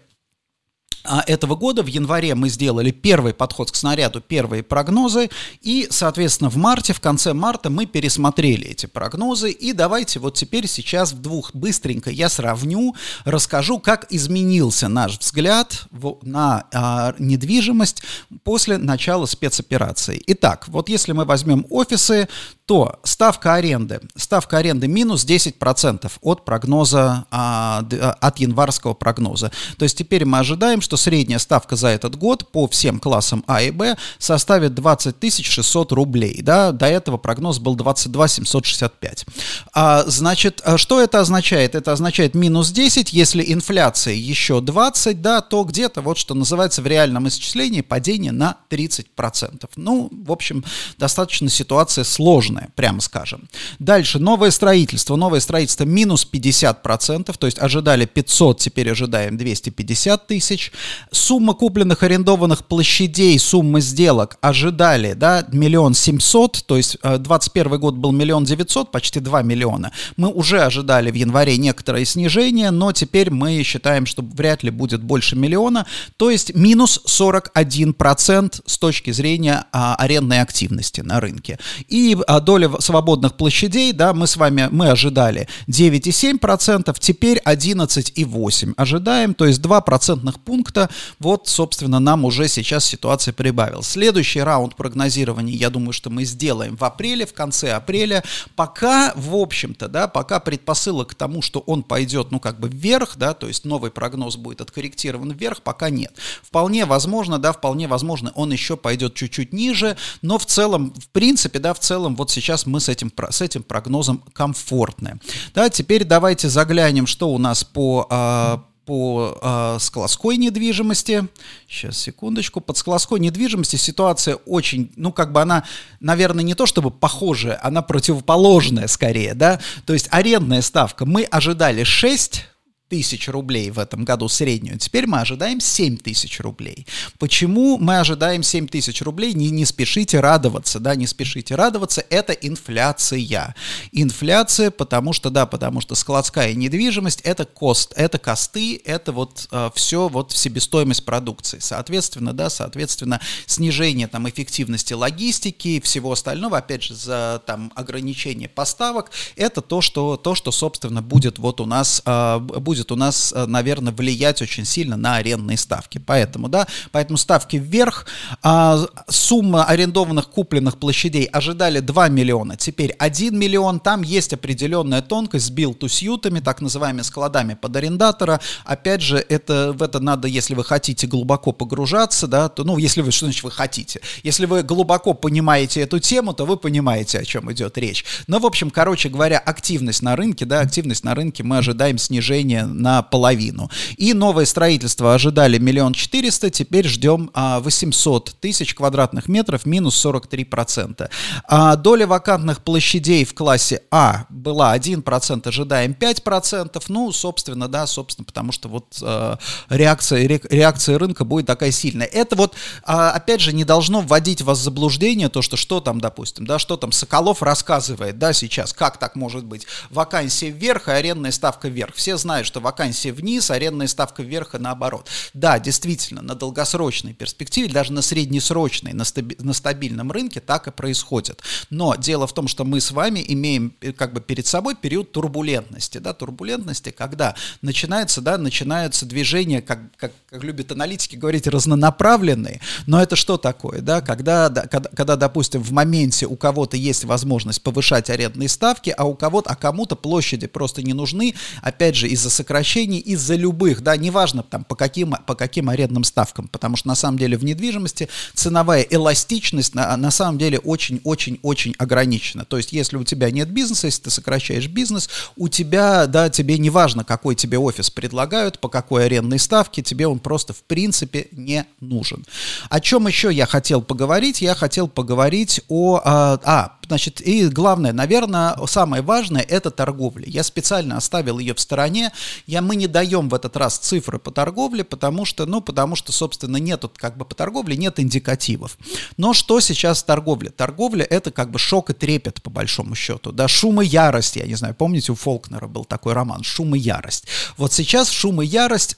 а 1.03 1.21
этого 1.27 1.55
года 1.55 1.83
в 1.83 1.87
январе 1.87 2.33
мы 2.33 2.47
сделали 2.49 2.91
первый 2.91 3.33
подход 3.33 3.71
к 3.71 3.75
снаряду, 3.75 4.21
первые 4.21 4.63
прогнозы, 4.63 5.29
и, 5.61 5.87
соответственно, 5.89 6.49
в 6.49 6.55
марте, 6.55 6.93
в 6.93 7.01
конце 7.01 7.33
марта 7.33 7.69
мы 7.69 7.85
пересмотрели 7.85 8.67
эти 8.67 8.85
прогнозы, 8.85 9.51
и 9.51 9.73
давайте 9.73 10.19
вот 10.19 10.35
теперь 10.35 10.65
сейчас 10.67 11.11
в 11.11 11.21
двух 11.21 11.53
быстренько 11.53 12.09
я 12.09 12.29
сравню, 12.29 12.95
расскажу, 13.25 13.79
как 13.79 14.07
изменился 14.11 14.87
наш 14.87 15.19
взгляд 15.19 15.87
на 16.21 16.65
а, 16.73 17.15
недвижимость 17.19 18.03
после 18.43 18.77
начала 18.77 19.25
спецоперации. 19.25 20.21
Итак, 20.27 20.69
вот 20.69 20.87
если 20.87 21.11
мы 21.11 21.25
возьмем 21.25 21.65
офисы, 21.69 22.29
то 22.65 22.99
ставка 23.03 23.55
аренды, 23.55 23.99
ставка 24.15 24.57
аренды 24.57 24.87
минус 24.87 25.25
10% 25.25 26.11
от 26.21 26.45
прогноза, 26.45 27.25
а, 27.29 27.83
от 28.21 28.39
январского 28.39 28.93
прогноза. 28.93 29.51
То 29.77 29.83
есть 29.83 29.97
теперь 29.97 30.23
мы 30.23 30.39
ожидаем, 30.39 30.79
что 30.79 30.95
средняя 30.95 31.39
ставка 31.39 31.75
за 31.75 31.89
этот 31.89 32.15
год 32.15 32.51
по 32.51 32.67
всем 32.67 32.99
классам 32.99 33.43
А 33.47 33.61
и 33.61 33.71
Б 33.71 33.97
составит 34.17 34.73
20 34.75 35.45
600 35.45 35.91
рублей. 35.91 36.41
Да? 36.41 36.71
До 36.71 36.85
этого 36.85 37.17
прогноз 37.17 37.59
был 37.59 37.75
22 37.75 38.27
765. 38.29 39.25
А, 39.73 40.03
значит, 40.07 40.61
а 40.63 40.77
что 40.77 41.01
это 41.01 41.19
означает? 41.19 41.75
Это 41.75 41.91
означает 41.91 42.33
минус 42.33 42.71
10, 42.71 43.11
если 43.11 43.43
инфляция 43.45 44.13
еще 44.13 44.61
20, 44.61 45.21
да, 45.21 45.41
то 45.41 45.63
где-то 45.63 46.01
вот 46.01 46.17
что 46.17 46.33
называется 46.33 46.81
в 46.81 46.87
реальном 46.87 47.27
исчислении 47.27 47.81
падение 47.81 48.31
на 48.31 48.57
30%. 48.69 49.69
Ну, 49.75 50.09
в 50.11 50.31
общем, 50.31 50.63
достаточно 50.97 51.49
ситуация 51.49 52.05
сложная 52.05 52.52
сложное, 52.53 52.69
прямо 52.75 53.01
скажем. 53.01 53.49
Дальше, 53.79 54.19
новое 54.19 54.51
строительство. 54.51 55.15
Новое 55.15 55.39
строительство 55.39 55.85
минус 55.85 56.27
50%, 56.31 57.35
то 57.37 57.45
есть 57.45 57.59
ожидали 57.59 58.05
500, 58.05 58.59
теперь 58.59 58.91
ожидаем 58.91 59.37
250 59.37 60.27
тысяч. 60.27 60.71
Сумма 61.11 61.53
купленных 61.53 62.03
арендованных 62.03 62.65
площадей, 62.65 63.39
сумма 63.39 63.79
сделок 63.81 64.37
ожидали, 64.41 65.13
да, 65.13 65.45
миллион 65.51 65.93
семьсот, 65.93 66.63
то 66.65 66.77
есть 66.77 66.97
21 67.01 67.73
э, 67.73 67.77
год 67.77 67.95
был 67.95 68.11
миллион 68.11 68.43
девятьсот, 68.45 68.91
почти 68.91 69.19
2 69.19 69.41
миллиона. 69.43 69.91
Мы 70.17 70.29
уже 70.29 70.61
ожидали 70.61 71.11
в 71.11 71.15
январе 71.15 71.57
некоторое 71.57 72.05
снижение, 72.05 72.71
но 72.71 72.91
теперь 72.91 73.29
мы 73.29 73.63
считаем, 73.63 74.05
что 74.05 74.23
вряд 74.23 74.63
ли 74.63 74.69
будет 74.69 75.01
больше 75.01 75.35
миллиона, 75.35 75.85
то 76.17 76.29
есть 76.29 76.55
минус 76.55 77.01
41% 77.07 78.61
с 78.65 78.77
точки 78.77 79.11
зрения 79.11 79.65
а, 79.71 79.95
арендной 79.95 80.41
активности 80.41 81.01
на 81.01 81.19
рынке. 81.19 81.57
И 81.87 82.17
а, 82.27 82.39
доля 82.43 82.69
свободных 82.79 83.35
площадей, 83.35 83.93
да, 83.93 84.13
мы 84.13 84.27
с 84.27 84.37
вами, 84.37 84.67
мы 84.71 84.89
ожидали 84.89 85.47
9,7%, 85.67 86.95
теперь 86.99 87.41
11,8% 87.45 88.73
ожидаем, 88.77 89.33
то 89.33 89.45
есть 89.45 89.61
2 89.61 89.81
процентных 89.81 90.39
пункта, 90.39 90.89
вот, 91.19 91.47
собственно, 91.47 91.99
нам 91.99 92.25
уже 92.25 92.47
сейчас 92.47 92.85
ситуация 92.85 93.33
прибавилась. 93.33 93.87
Следующий 93.87 94.41
раунд 94.41 94.75
прогнозирования, 94.75 95.55
я 95.55 95.69
думаю, 95.69 95.93
что 95.93 96.09
мы 96.09 96.25
сделаем 96.25 96.75
в 96.75 96.83
апреле, 96.83 97.25
в 97.25 97.33
конце 97.33 97.71
апреля, 97.73 98.23
пока, 98.55 99.13
в 99.15 99.35
общем-то, 99.35 99.87
да, 99.87 100.07
пока 100.07 100.39
предпосылок 100.39 101.09
к 101.09 101.15
тому, 101.15 101.41
что 101.41 101.59
он 101.59 101.83
пойдет, 101.83 102.31
ну, 102.31 102.39
как 102.39 102.59
бы 102.59 102.67
вверх, 102.69 103.17
да, 103.17 103.33
то 103.33 103.47
есть 103.47 103.65
новый 103.65 103.91
прогноз 103.91 104.35
будет 104.35 104.61
откорректирован 104.61 105.31
вверх, 105.31 105.61
пока 105.61 105.89
нет. 105.89 106.13
Вполне 106.41 106.85
возможно, 106.85 107.39
да, 107.39 107.53
вполне 107.53 107.87
возможно, 107.87 108.31
он 108.35 108.51
еще 108.51 108.77
пойдет 108.77 109.13
чуть-чуть 109.15 109.53
ниже, 109.53 109.95
но 110.21 110.37
в 110.37 110.45
целом, 110.45 110.93
в 110.93 111.07
принципе, 111.09 111.59
да, 111.59 111.73
в 111.73 111.79
целом, 111.79 112.15
вот 112.15 112.31
сейчас 112.33 112.65
мы 112.65 112.79
с 112.79 112.89
этим, 112.89 113.11
с 113.29 113.41
этим 113.41 113.63
прогнозом 113.63 114.23
комфортны. 114.33 115.19
Да, 115.53 115.69
теперь 115.69 116.03
давайте 116.03 116.49
заглянем, 116.49 117.07
что 117.07 117.29
у 117.29 117.37
нас 117.37 117.63
по 117.63 118.07
а, 118.09 118.63
по 118.85 119.37
э, 119.41 119.77
складской 119.79 120.37
недвижимости. 120.37 121.27
Сейчас, 121.69 121.97
секундочку. 121.97 122.59
Под 122.59 122.77
складской 122.77 123.19
недвижимости 123.19 123.77
ситуация 123.77 124.35
очень, 124.45 124.91
ну, 124.97 125.11
как 125.11 125.31
бы 125.31 125.41
она, 125.41 125.63
наверное, 125.99 126.43
не 126.43 126.53
то 126.53 126.65
чтобы 126.65 126.91
похожая, 126.91 127.59
она 127.63 127.81
противоположная 127.81 128.87
скорее, 128.87 129.33
да. 129.35 129.59
То 129.85 129.93
есть 129.93 130.07
арендная 130.11 130.61
ставка. 130.61 131.05
Мы 131.05 131.23
ожидали 131.23 131.83
6 131.83 132.45
тысяч 132.89 133.27
рублей 133.27 133.71
в 133.71 133.79
этом 133.79 134.05
году 134.05 134.27
среднюю, 134.27 134.77
теперь 134.77 135.07
мы 135.07 135.19
ожидаем 135.19 135.59
7 135.59 135.97
тысяч 135.97 136.39
рублей. 136.39 136.85
Почему 137.19 137.77
мы 137.77 137.99
ожидаем 137.99 138.43
7 138.43 138.67
тысяч 138.67 139.01
рублей? 139.01 139.33
Не, 139.33 139.49
не 139.49 139.65
спешите 139.65 140.19
радоваться, 140.19 140.79
да, 140.79 140.95
не 140.95 141.07
спешите 141.07 141.55
радоваться, 141.55 142.05
это 142.09 142.33
инфляция. 142.33 143.55
Инфляция, 143.91 144.71
потому 144.71 145.13
что, 145.13 145.29
да, 145.29 145.45
потому 145.45 145.81
что 145.81 145.95
складская 145.95 146.53
недвижимость— 146.53 147.21
это 147.23 147.45
кост, 147.45 147.93
это 147.95 148.17
косты, 148.17 148.81
это 148.85 149.11
вот 149.11 149.47
э, 149.51 149.69
все, 149.75 150.07
вот 150.07 150.31
себестоимость 150.31 151.05
продукции. 151.05 151.59
Соответственно, 151.59 152.33
да, 152.33 152.49
соответственно, 152.49 153.21
снижение 153.45 154.07
там 154.07 154.29
эффективности 154.29 154.93
логистики 154.93 155.67
и 155.67 155.81
всего 155.81 156.11
остального, 156.11 156.57
опять 156.57 156.83
же, 156.83 156.95
за 156.95 157.41
там 157.45 157.71
ограничение 157.75 158.49
поставок, 158.49 159.11
это 159.35 159.61
то, 159.61 159.81
что, 159.81 160.17
то, 160.17 160.35
что 160.35 160.51
собственно, 160.51 161.01
будет 161.01 161.39
вот 161.39 161.61
у 161.61 161.65
нас, 161.65 162.01
э, 162.05 162.39
будет 162.39 162.72
будет 162.73 162.91
у 162.91 162.95
нас, 162.95 163.33
э, 163.35 163.45
наверное, 163.45 163.93
влиять 163.93 164.41
очень 164.41 164.65
сильно 164.65 164.97
на 164.97 165.17
арендные 165.17 165.57
ставки. 165.57 165.99
Поэтому, 165.99 166.49
да, 166.49 166.67
поэтому 166.91 167.17
ставки 167.17 167.57
вверх. 167.57 168.07
А, 168.41 168.79
сумма 169.07 169.65
арендованных 169.65 170.29
купленных 170.29 170.77
площадей 170.79 171.25
ожидали 171.25 171.79
2 171.79 172.09
миллиона, 172.09 172.55
теперь 172.57 172.91
1 172.91 173.37
миллион. 173.37 173.79
Там 173.79 174.01
есть 174.01 174.33
определенная 174.33 175.01
тонкость 175.01 175.45
с 175.45 175.49
билд-то-сьютами, 175.51 176.39
так 176.39 176.61
называемыми 176.61 177.03
складами 177.03 177.53
под 177.53 177.75
арендатора. 177.75 178.39
Опять 178.65 179.01
же, 179.01 179.17
это, 179.17 179.73
в 179.73 179.83
это 179.83 179.99
надо, 179.99 180.27
если 180.27 180.55
вы 180.55 180.63
хотите 180.63 181.07
глубоко 181.07 181.51
погружаться, 181.51 182.27
да, 182.27 182.49
то, 182.49 182.63
ну, 182.63 182.79
если 182.79 183.01
вы, 183.01 183.11
что 183.11 183.25
значит 183.25 183.43
вы 183.43 183.51
хотите? 183.51 184.01
Если 184.23 184.47
вы 184.47 184.63
глубоко 184.63 185.13
понимаете 185.13 185.81
эту 185.81 185.99
тему, 185.99 186.33
то 186.33 186.45
вы 186.45 186.57
понимаете, 186.57 187.19
о 187.19 187.23
чем 187.25 187.51
идет 187.51 187.77
речь. 187.77 188.03
Но, 188.27 188.39
в 188.39 188.45
общем, 188.45 188.71
короче 188.71 189.09
говоря, 189.09 189.37
активность 189.37 190.01
на 190.01 190.15
рынке, 190.15 190.45
да, 190.45 190.61
активность 190.61 191.03
на 191.03 191.13
рынке, 191.13 191.43
мы 191.43 191.57
ожидаем 191.59 191.97
снижения 191.97 192.62
наполовину. 192.65 193.69
И 193.97 194.13
новое 194.13 194.45
строительство 194.45 195.13
ожидали 195.13 195.57
миллион 195.57 195.93
четыреста, 195.93 196.49
теперь 196.49 196.87
ждем 196.87 197.29
а, 197.33 197.59
800 197.59 198.35
тысяч 198.39 198.73
квадратных 198.75 199.27
метров, 199.27 199.65
минус 199.65 200.03
43%. 200.05 201.09
А, 201.45 201.75
доля 201.75 202.07
вакантных 202.07 202.61
площадей 202.61 203.25
в 203.25 203.33
классе 203.33 203.81
А 203.91 204.25
была 204.29 204.75
1%, 204.75 205.47
ожидаем 205.47 205.95
5%. 205.99 206.83
Ну, 206.87 207.11
собственно, 207.11 207.67
да, 207.67 207.87
собственно, 207.87 208.25
потому 208.25 208.51
что 208.51 208.69
вот 208.69 208.97
а, 209.01 209.37
реакция, 209.69 210.27
ре, 210.27 210.41
реакция 210.49 210.97
рынка 210.97 211.25
будет 211.25 211.45
такая 211.45 211.71
сильная. 211.71 212.07
Это 212.07 212.35
вот, 212.35 212.55
а, 212.83 213.11
опять 213.11 213.41
же, 213.41 213.53
не 213.53 213.63
должно 213.63 214.01
вводить 214.01 214.41
вас 214.41 214.59
в 214.59 214.63
заблуждение, 214.63 215.29
то, 215.29 215.41
что 215.41 215.57
что 215.57 215.79
там, 215.79 215.99
допустим, 215.99 216.45
да, 216.45 216.59
что 216.59 216.77
там 216.77 216.91
Соколов 216.91 217.41
рассказывает, 217.41 218.17
да, 218.17 218.33
сейчас, 218.33 218.73
как 218.73 218.97
так 218.97 219.15
может 219.15 219.45
быть? 219.45 219.67
Вакансия 219.89 220.49
вверх, 220.49 220.87
и 220.87 220.91
арендная 220.91 221.31
ставка 221.31 221.67
вверх. 221.67 221.95
Все 221.95 222.17
знают, 222.17 222.47
что 222.53 222.59
вакансии 222.59 223.09
вниз, 223.09 223.49
арендная 223.49 223.87
ставка 223.87 224.21
вверх 224.21 224.53
и 224.53 224.59
наоборот. 224.59 225.09
Да, 225.33 225.57
действительно, 225.57 226.21
на 226.21 226.35
долгосрочной 226.35 227.13
перспективе, 227.13 227.67
даже 227.67 227.91
на 227.91 228.03
среднесрочной, 228.03 228.93
на, 228.93 229.01
стаби- 229.01 229.43
на 229.43 229.53
стабильном 229.53 230.11
рынке 230.11 230.39
так 230.39 230.67
и 230.67 230.71
происходит. 230.71 231.41
Но 231.71 231.95
дело 231.95 232.27
в 232.27 232.33
том, 232.33 232.47
что 232.47 232.63
мы 232.63 232.79
с 232.79 232.91
вами 232.91 233.25
имеем 233.27 233.73
э, 233.81 233.91
как 233.91 234.13
бы 234.13 234.21
перед 234.21 234.45
собой 234.45 234.75
период 234.75 235.11
турбулентности, 235.11 235.97
да, 235.97 236.13
турбулентности, 236.13 236.91
когда 236.91 237.33
начинается, 237.63 238.21
да, 238.21 238.37
начинаются 238.37 239.07
движения, 239.07 239.63
как, 239.63 239.79
как, 239.97 240.11
как 240.29 240.43
любят 240.43 240.71
аналитики 240.71 241.15
говорить, 241.15 241.47
разнонаправленные, 241.47 242.61
но 242.85 243.01
это 243.01 243.15
что 243.15 243.37
такое, 243.37 243.81
да, 243.81 244.01
когда, 244.01 244.49
да, 244.49 244.67
когда, 244.67 244.91
когда, 244.95 245.15
допустим, 245.15 245.63
в 245.63 245.71
моменте 245.71 246.27
у 246.27 246.35
кого-то 246.35 246.77
есть 246.77 247.03
возможность 247.03 247.63
повышать 247.63 248.11
арендные 248.11 248.47
ставки, 248.47 248.93
а 248.95 249.05
у 249.05 249.15
кого-то, 249.15 249.49
а 249.49 249.55
кому-то 249.55 249.95
площади 249.95 250.45
просто 250.45 250.83
не 250.83 250.93
нужны, 250.93 251.33
опять 251.63 251.95
же, 251.95 252.07
из-за 252.09 252.29
сокращений 252.43 252.99
из-за 252.99 253.35
любых, 253.35 253.81
да, 253.81 253.95
неважно 253.95 254.43
там 254.43 254.65
по 254.65 254.75
каким, 254.75 255.15
по 255.25 255.33
каким 255.33 255.69
арендным 255.69 256.03
ставкам, 256.03 256.49
потому 256.49 256.75
что 256.75 256.89
на 256.89 256.95
самом 256.95 257.17
деле 257.17 257.37
в 257.37 257.45
недвижимости 257.45 258.09
ценовая 258.33 258.81
эластичность 258.81 259.73
на, 259.75 259.95
на 259.95 260.11
самом 260.11 260.37
деле 260.37 260.59
очень-очень-очень 260.59 261.73
ограничена. 261.77 262.43
То 262.43 262.57
есть 262.57 262.73
если 262.73 262.97
у 262.97 263.05
тебя 263.05 263.31
нет 263.31 263.49
бизнеса, 263.49 263.87
если 263.87 264.03
ты 264.03 264.09
сокращаешь 264.09 264.67
бизнес, 264.67 265.09
у 265.37 265.47
тебя, 265.47 266.05
да, 266.05 266.29
тебе 266.29 266.57
неважно, 266.57 267.05
какой 267.05 267.35
тебе 267.35 267.57
офис 267.57 267.89
предлагают, 267.89 268.59
по 268.59 268.67
какой 268.67 269.05
арендной 269.05 269.39
ставке, 269.39 269.81
тебе 269.81 270.05
он 270.05 270.19
просто 270.19 270.51
в 270.51 270.63
принципе 270.63 271.27
не 271.31 271.65
нужен. 271.79 272.25
О 272.69 272.81
чем 272.81 273.07
еще 273.07 273.31
я 273.31 273.45
хотел 273.45 273.81
поговорить? 273.81 274.41
Я 274.41 274.53
хотел 274.53 274.89
поговорить 274.89 275.61
о... 275.69 276.01
А, 276.03 276.39
а 276.43 276.77
Значит, 276.87 277.21
и 277.21 277.47
главное, 277.47 277.93
наверное, 277.93 278.55
самое 278.67 279.01
важное– 279.01 279.41
это 279.49 279.71
торговля. 279.71 280.25
Я 280.27 280.43
специально 280.43 280.97
оставил 280.97 281.39
ее 281.39 281.53
в 281.53 281.59
стороне. 281.59 282.11
Я, 282.45 282.61
мы 282.61 282.75
не 282.75 282.87
даем 282.87 283.29
в 283.29 283.33
этот 283.33 283.57
раз 283.57 283.77
цифры 283.77 284.19
по 284.19 284.31
торговле, 284.31 284.83
потому 284.83 285.25
что, 285.25 285.45
ну, 285.45 285.61
потому 285.61 285.95
что, 285.95 286.11
собственно, 286.11 286.57
нет 286.57 286.83
как 286.97 287.17
бы 287.17 287.25
по 287.25 287.35
торговле 287.35 287.77
нет 287.77 287.99
индикативов. 287.99 288.77
Но 289.17 289.33
что 289.33 289.59
сейчас 289.59 290.03
торговля? 290.03 290.49
Торговля– 290.49 291.05
это 291.09 291.31
как 291.31 291.51
бы 291.51 291.59
шок 291.59 291.89
и 291.89 291.93
трепет, 291.93 292.41
по 292.41 292.49
большому 292.49 292.95
счету. 292.95 293.31
Да, 293.31 293.47
шум 293.47 293.81
и 293.81 293.85
ярость, 293.85 294.35
я 294.35 294.45
не 294.45 294.55
знаю, 294.55 294.75
помните, 294.75 295.11
у 295.11 295.15
Фолкнера 295.15 295.67
был 295.67 295.85
такой 295.85 296.13
роман 296.13 296.43
«Шум 296.43 296.75
и 296.75 296.79
ярость». 296.79 297.25
Вот 297.57 297.73
сейчас 297.73 298.09
шум 298.09 298.41
и 298.41 298.45
ярость 298.45 298.97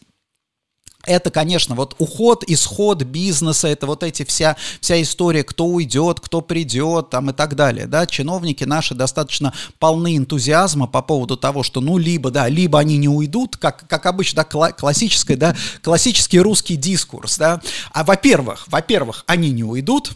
это, 1.05 1.29
конечно, 1.29 1.75
вот 1.75 1.95
уход, 1.97 2.43
исход 2.47 3.03
бизнеса, 3.03 3.67
это 3.67 3.85
вот 3.87 4.03
эти 4.03 4.23
вся, 4.23 4.55
вся 4.79 5.01
история, 5.01 5.43
кто 5.43 5.65
уйдет, 5.65 6.19
кто 6.19 6.41
придет, 6.41 7.09
там 7.09 7.29
и 7.29 7.33
так 7.33 7.55
далее, 7.55 7.87
да, 7.87 8.05
чиновники 8.05 8.63
наши 8.63 8.95
достаточно 8.95 9.53
полны 9.79 10.17
энтузиазма 10.17 10.87
по 10.87 11.01
поводу 11.01 11.37
того, 11.37 11.63
что, 11.63 11.81
ну, 11.81 11.97
либо, 11.97 12.31
да, 12.31 12.47
либо 12.47 12.79
они 12.79 12.97
не 12.97 13.09
уйдут, 13.09 13.57
как, 13.57 13.87
как 13.87 14.05
обычно, 14.05 14.45
да, 14.51 14.71
классический, 14.71 15.35
да, 15.35 15.55
классический 15.81 16.39
русский 16.39 16.75
дискурс, 16.75 17.37
да, 17.37 17.61
а, 17.91 18.03
во-первых, 18.03 18.65
во-первых, 18.67 19.23
они 19.27 19.51
не 19.51 19.63
уйдут, 19.63 20.11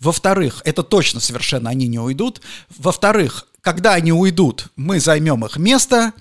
во-вторых, 0.00 0.62
это 0.64 0.82
точно 0.82 1.20
совершенно 1.20 1.70
они 1.70 1.88
не 1.88 1.98
уйдут, 1.98 2.40
во-вторых, 2.78 3.46
когда 3.60 3.94
они 3.94 4.12
уйдут, 4.12 4.68
мы 4.76 5.00
займем 5.00 5.44
их 5.44 5.56
место, 5.56 6.12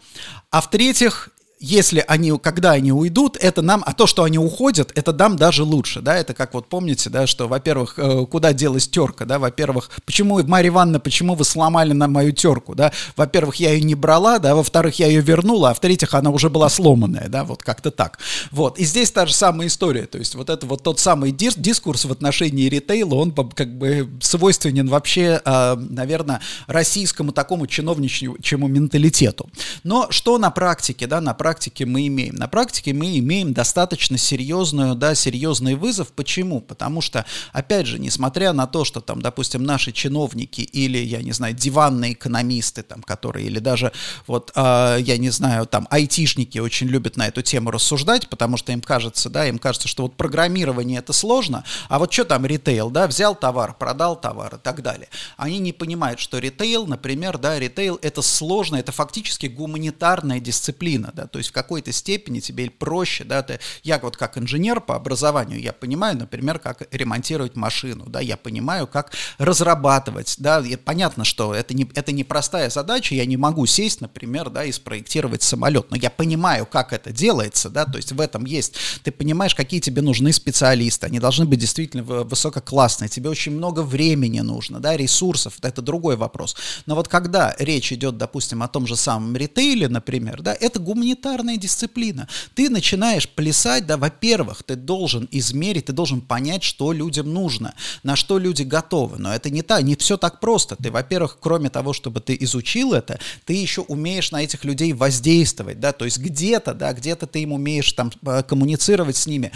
а 0.50 0.62
в-третьих, 0.62 1.30
если 1.60 2.04
они, 2.08 2.38
когда 2.38 2.72
они 2.72 2.92
уйдут, 2.92 3.38
это 3.38 3.62
нам, 3.62 3.82
а 3.86 3.94
то, 3.94 4.08
что 4.08 4.24
они 4.24 4.38
уходят, 4.38 4.92
это 4.96 5.14
нам 5.14 5.38
даже 5.38 5.64
лучше, 5.64 6.02
да, 6.02 6.18
это 6.18 6.34
как 6.34 6.54
вот 6.54 6.68
помните, 6.68 7.10
да, 7.10 7.28
что, 7.28 7.48
во-первых, 7.48 7.98
э, 7.98 8.26
куда 8.26 8.52
делась 8.52 8.88
терка, 8.88 9.26
да, 9.26 9.40
во-первых, 9.40 9.90
почему, 10.06 10.44
Марья 10.44 10.70
Ивановна, 10.70 11.00
почему 11.00 11.34
вы 11.36 11.46
сломали 11.46 11.94
на 11.94 12.08
мою 12.08 12.34
терку, 12.34 12.76
да, 12.76 12.92
во-первых, 13.16 13.56
я 13.56 13.72
ее 13.72 13.84
не 13.84 13.96
брала, 13.96 14.40
да, 14.40 14.54
во-вторых, 14.54 15.00
я 15.00 15.08
ее 15.08 15.22
вернула, 15.22 15.70
а 15.70 15.74
в-третьих, 15.74 16.14
она 16.14 16.30
уже 16.30 16.50
была 16.50 16.68
сломанная, 16.68 17.30
да, 17.30 17.46
вот 17.46 17.64
как-то 17.64 17.90
так, 17.90 18.20
вот, 18.52 18.78
и 18.78 18.84
здесь 18.84 19.12
та 19.12 19.26
же 19.26 19.34
самая 19.34 19.68
история, 19.68 20.08
то 20.08 20.18
есть 20.18 20.36
вот 20.36 20.50
это 20.50 20.66
вот 20.66 20.84
тот 20.84 21.00
самый 21.00 21.32
дис 21.32 21.56
дискурс 21.56 22.04
в 22.04 22.12
отношении 22.12 22.68
ритейла, 22.68 23.16
он 23.16 23.32
как 23.32 23.78
бы 23.78 24.10
свойственен 24.22 24.90
вообще, 24.90 25.42
э, 25.44 25.76
наверное, 25.78 26.42
российскому 26.68 27.32
такому 27.32 27.66
чиновничьему 27.66 28.68
менталитету, 28.68 29.50
но 29.84 30.08
что 30.12 30.38
на 30.38 30.52
практике, 30.52 31.08
да, 31.08 31.22
на 31.22 31.34
практике 31.34 31.45
практике 31.46 31.86
мы 31.86 32.08
имеем? 32.08 32.34
На 32.34 32.48
практике 32.48 32.92
мы 32.92 33.20
имеем 33.20 33.54
достаточно 33.54 34.18
серьезную, 34.18 34.96
да, 34.96 35.14
серьезный 35.14 35.76
вызов. 35.76 36.08
Почему? 36.08 36.60
Потому 36.60 37.02
что, 37.02 37.24
опять 37.54 37.86
же, 37.86 38.00
несмотря 38.00 38.52
на 38.52 38.66
то, 38.66 38.84
что 38.84 39.00
там, 39.00 39.22
допустим, 39.22 39.64
наши 39.64 39.92
чиновники 39.92 40.62
или, 40.62 40.98
я 40.98 41.22
не 41.22 41.34
знаю, 41.34 41.54
диванные 41.54 42.14
экономисты, 42.14 42.82
там, 42.82 43.04
которые, 43.04 43.46
или 43.46 43.60
даже, 43.60 43.92
вот, 44.26 44.52
э, 44.56 44.98
я 45.02 45.18
не 45.20 45.30
знаю, 45.30 45.68
там, 45.68 45.88
айтишники 45.92 46.58
очень 46.58 46.88
любят 46.88 47.16
на 47.16 47.28
эту 47.28 47.44
тему 47.44 47.70
рассуждать, 47.70 48.28
потому 48.28 48.58
что 48.58 48.72
им 48.72 48.82
кажется, 48.82 49.30
да, 49.30 49.48
им 49.48 49.60
кажется, 49.60 49.88
что 49.88 50.02
вот 50.02 50.18
программирование 50.18 50.98
это 50.98 51.14
сложно, 51.14 51.64
а 51.90 52.00
вот 52.00 52.12
что 52.12 52.26
там 52.26 52.44
ритейл, 52.48 52.90
да, 52.90 53.06
взял 53.06 53.36
товар, 53.36 53.76
продал 53.78 54.20
товар 54.20 54.56
и 54.56 54.58
так 54.58 54.82
далее. 54.82 55.10
Они 55.38 55.60
не 55.60 55.74
понимают, 55.74 56.20
что 56.20 56.40
ритейл, 56.40 56.88
например, 56.88 57.38
да, 57.38 57.60
ритейл 57.60 58.00
это 58.02 58.24
сложно, 58.24 58.78
это 58.78 58.92
фактически 58.92 59.46
гуманитарная 59.46 60.40
дисциплина, 60.40 61.12
да, 61.14 61.28
то 61.36 61.40
есть 61.40 61.50
в 61.50 61.52
какой-то 61.52 61.92
степени 61.92 62.40
тебе 62.40 62.70
проще, 62.70 63.26
да, 63.26 63.44
ты, 63.44 63.60
я 63.84 64.00
вот 64.00 64.16
как 64.16 64.38
инженер 64.38 64.80
по 64.80 64.96
образованию, 64.96 65.60
я 65.60 65.74
понимаю, 65.74 66.18
например, 66.18 66.60
как 66.60 66.88
ремонтировать 66.94 67.58
машину, 67.58 68.06
да, 68.08 68.22
я 68.22 68.38
понимаю, 68.38 68.88
как 68.88 69.12
разрабатывать, 69.38 70.36
да, 70.38 70.62
и 70.62 70.78
понятно, 70.78 71.26
что 71.26 71.54
это 71.54 71.74
не, 71.74 71.90
это 71.94 72.14
не 72.14 72.24
простая 72.24 72.70
задача, 72.70 73.16
я 73.16 73.26
не 73.26 73.36
могу 73.36 73.66
сесть, 73.66 74.00
например, 74.00 74.50
да, 74.50 74.64
и 74.64 74.72
спроектировать 74.72 75.44
самолет, 75.44 75.88
но 75.90 75.98
я 75.98 76.10
понимаю, 76.10 76.66
как 76.66 76.94
это 76.94 77.12
делается, 77.12 77.70
да, 77.70 77.84
то 77.84 77.98
есть 77.98 78.14
в 78.14 78.22
этом 78.22 78.46
есть, 78.46 78.78
ты 79.04 79.12
понимаешь, 79.12 79.56
какие 79.56 79.82
тебе 79.82 80.02
нужны 80.02 80.32
специалисты, 80.32 81.08
они 81.08 81.20
должны 81.20 81.44
быть 81.44 81.60
действительно 81.60 82.04
высококлассные, 82.04 83.10
тебе 83.10 83.30
очень 83.30 83.52
много 83.52 83.82
времени 83.82 84.40
нужно, 84.40 84.80
да, 84.80 84.96
ресурсов, 84.96 85.56
это 85.62 85.82
другой 85.82 86.16
вопрос, 86.16 86.56
но 86.86 86.96
вот 86.96 87.10
когда 87.10 87.54
речь 87.60 87.92
идет, 87.92 88.18
допустим, 88.18 88.64
о 88.64 88.70
том 88.70 88.88
же 88.88 88.96
самом 88.96 89.36
ритейле, 89.36 89.90
например, 89.90 90.42
да, 90.42 90.56
это 90.58 90.80
гуманитарный 90.80 91.25
элементарная 91.26 91.58
дисциплина. 91.58 92.28
Ты 92.54 92.70
начинаешь 92.70 93.28
плясать, 93.28 93.86
да, 93.86 93.98
во-первых, 93.98 94.64
ты 94.64 94.76
должен 94.76 95.28
измерить, 95.32 95.86
ты 95.86 95.94
должен 95.94 96.22
понять, 96.22 96.64
что 96.64 96.92
людям 96.92 97.34
нужно, 97.34 97.74
на 98.04 98.16
что 98.16 98.38
люди 98.38 98.64
готовы. 98.64 99.18
Но 99.18 99.34
это 99.34 99.50
не 99.50 99.62
так, 99.62 99.84
не 99.84 99.96
все 99.96 100.18
так 100.18 100.40
просто. 100.40 100.76
Ты, 100.76 100.92
во-первых, 100.92 101.38
кроме 101.42 101.70
того, 101.70 101.94
чтобы 101.94 102.22
ты 102.22 102.38
изучил 102.42 102.94
это, 102.94 103.20
ты 103.46 103.54
еще 103.54 103.82
умеешь 103.82 104.32
на 104.32 104.44
этих 104.44 104.64
людей 104.66 104.94
воздействовать, 104.94 105.80
да, 105.80 105.92
то 105.92 106.06
есть 106.06 106.20
где-то, 106.20 106.74
да, 106.74 106.94
где-то 106.94 107.26
ты 107.26 107.42
им 107.42 107.54
умеешь 107.54 107.92
там 107.94 108.12
э, 108.26 108.44
коммуницировать 108.44 109.18
с 109.18 109.28
ними. 109.28 109.52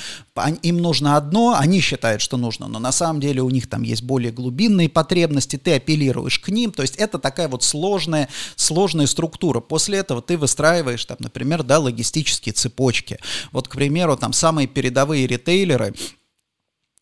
Им 0.64 0.78
нужно 0.78 1.18
одно, 1.18 1.56
они 1.58 1.82
считают, 1.82 2.22
что 2.22 2.38
нужно, 2.38 2.68
но 2.68 2.80
на 2.80 2.92
самом 2.92 3.20
деле 3.20 3.42
у 3.42 3.50
них 3.50 3.70
там 3.70 3.84
есть 3.84 4.04
более 4.04 4.32
глубинные 4.32 4.90
потребности, 4.90 5.58
ты 5.58 5.76
апеллируешь 5.76 6.40
к 6.40 6.50
ним, 6.50 6.72
то 6.72 6.82
есть 6.82 6.96
это 6.96 7.20
такая 7.20 7.48
вот 7.48 7.64
сложная, 7.64 8.30
сложная 8.56 9.08
структура. 9.08 9.60
После 9.60 10.00
этого 10.00 10.22
ты 10.22 10.38
выстраиваешь 10.38 11.06
там, 11.06 11.18
например, 11.20 11.59
да, 11.64 11.80
логистические 11.80 12.54
цепочки. 12.54 13.18
Вот, 13.52 13.68
к 13.68 13.76
примеру, 13.76 14.18
там 14.18 14.34
самые 14.34 14.68
передовые 14.68 15.28
ритейлеры, 15.28 15.94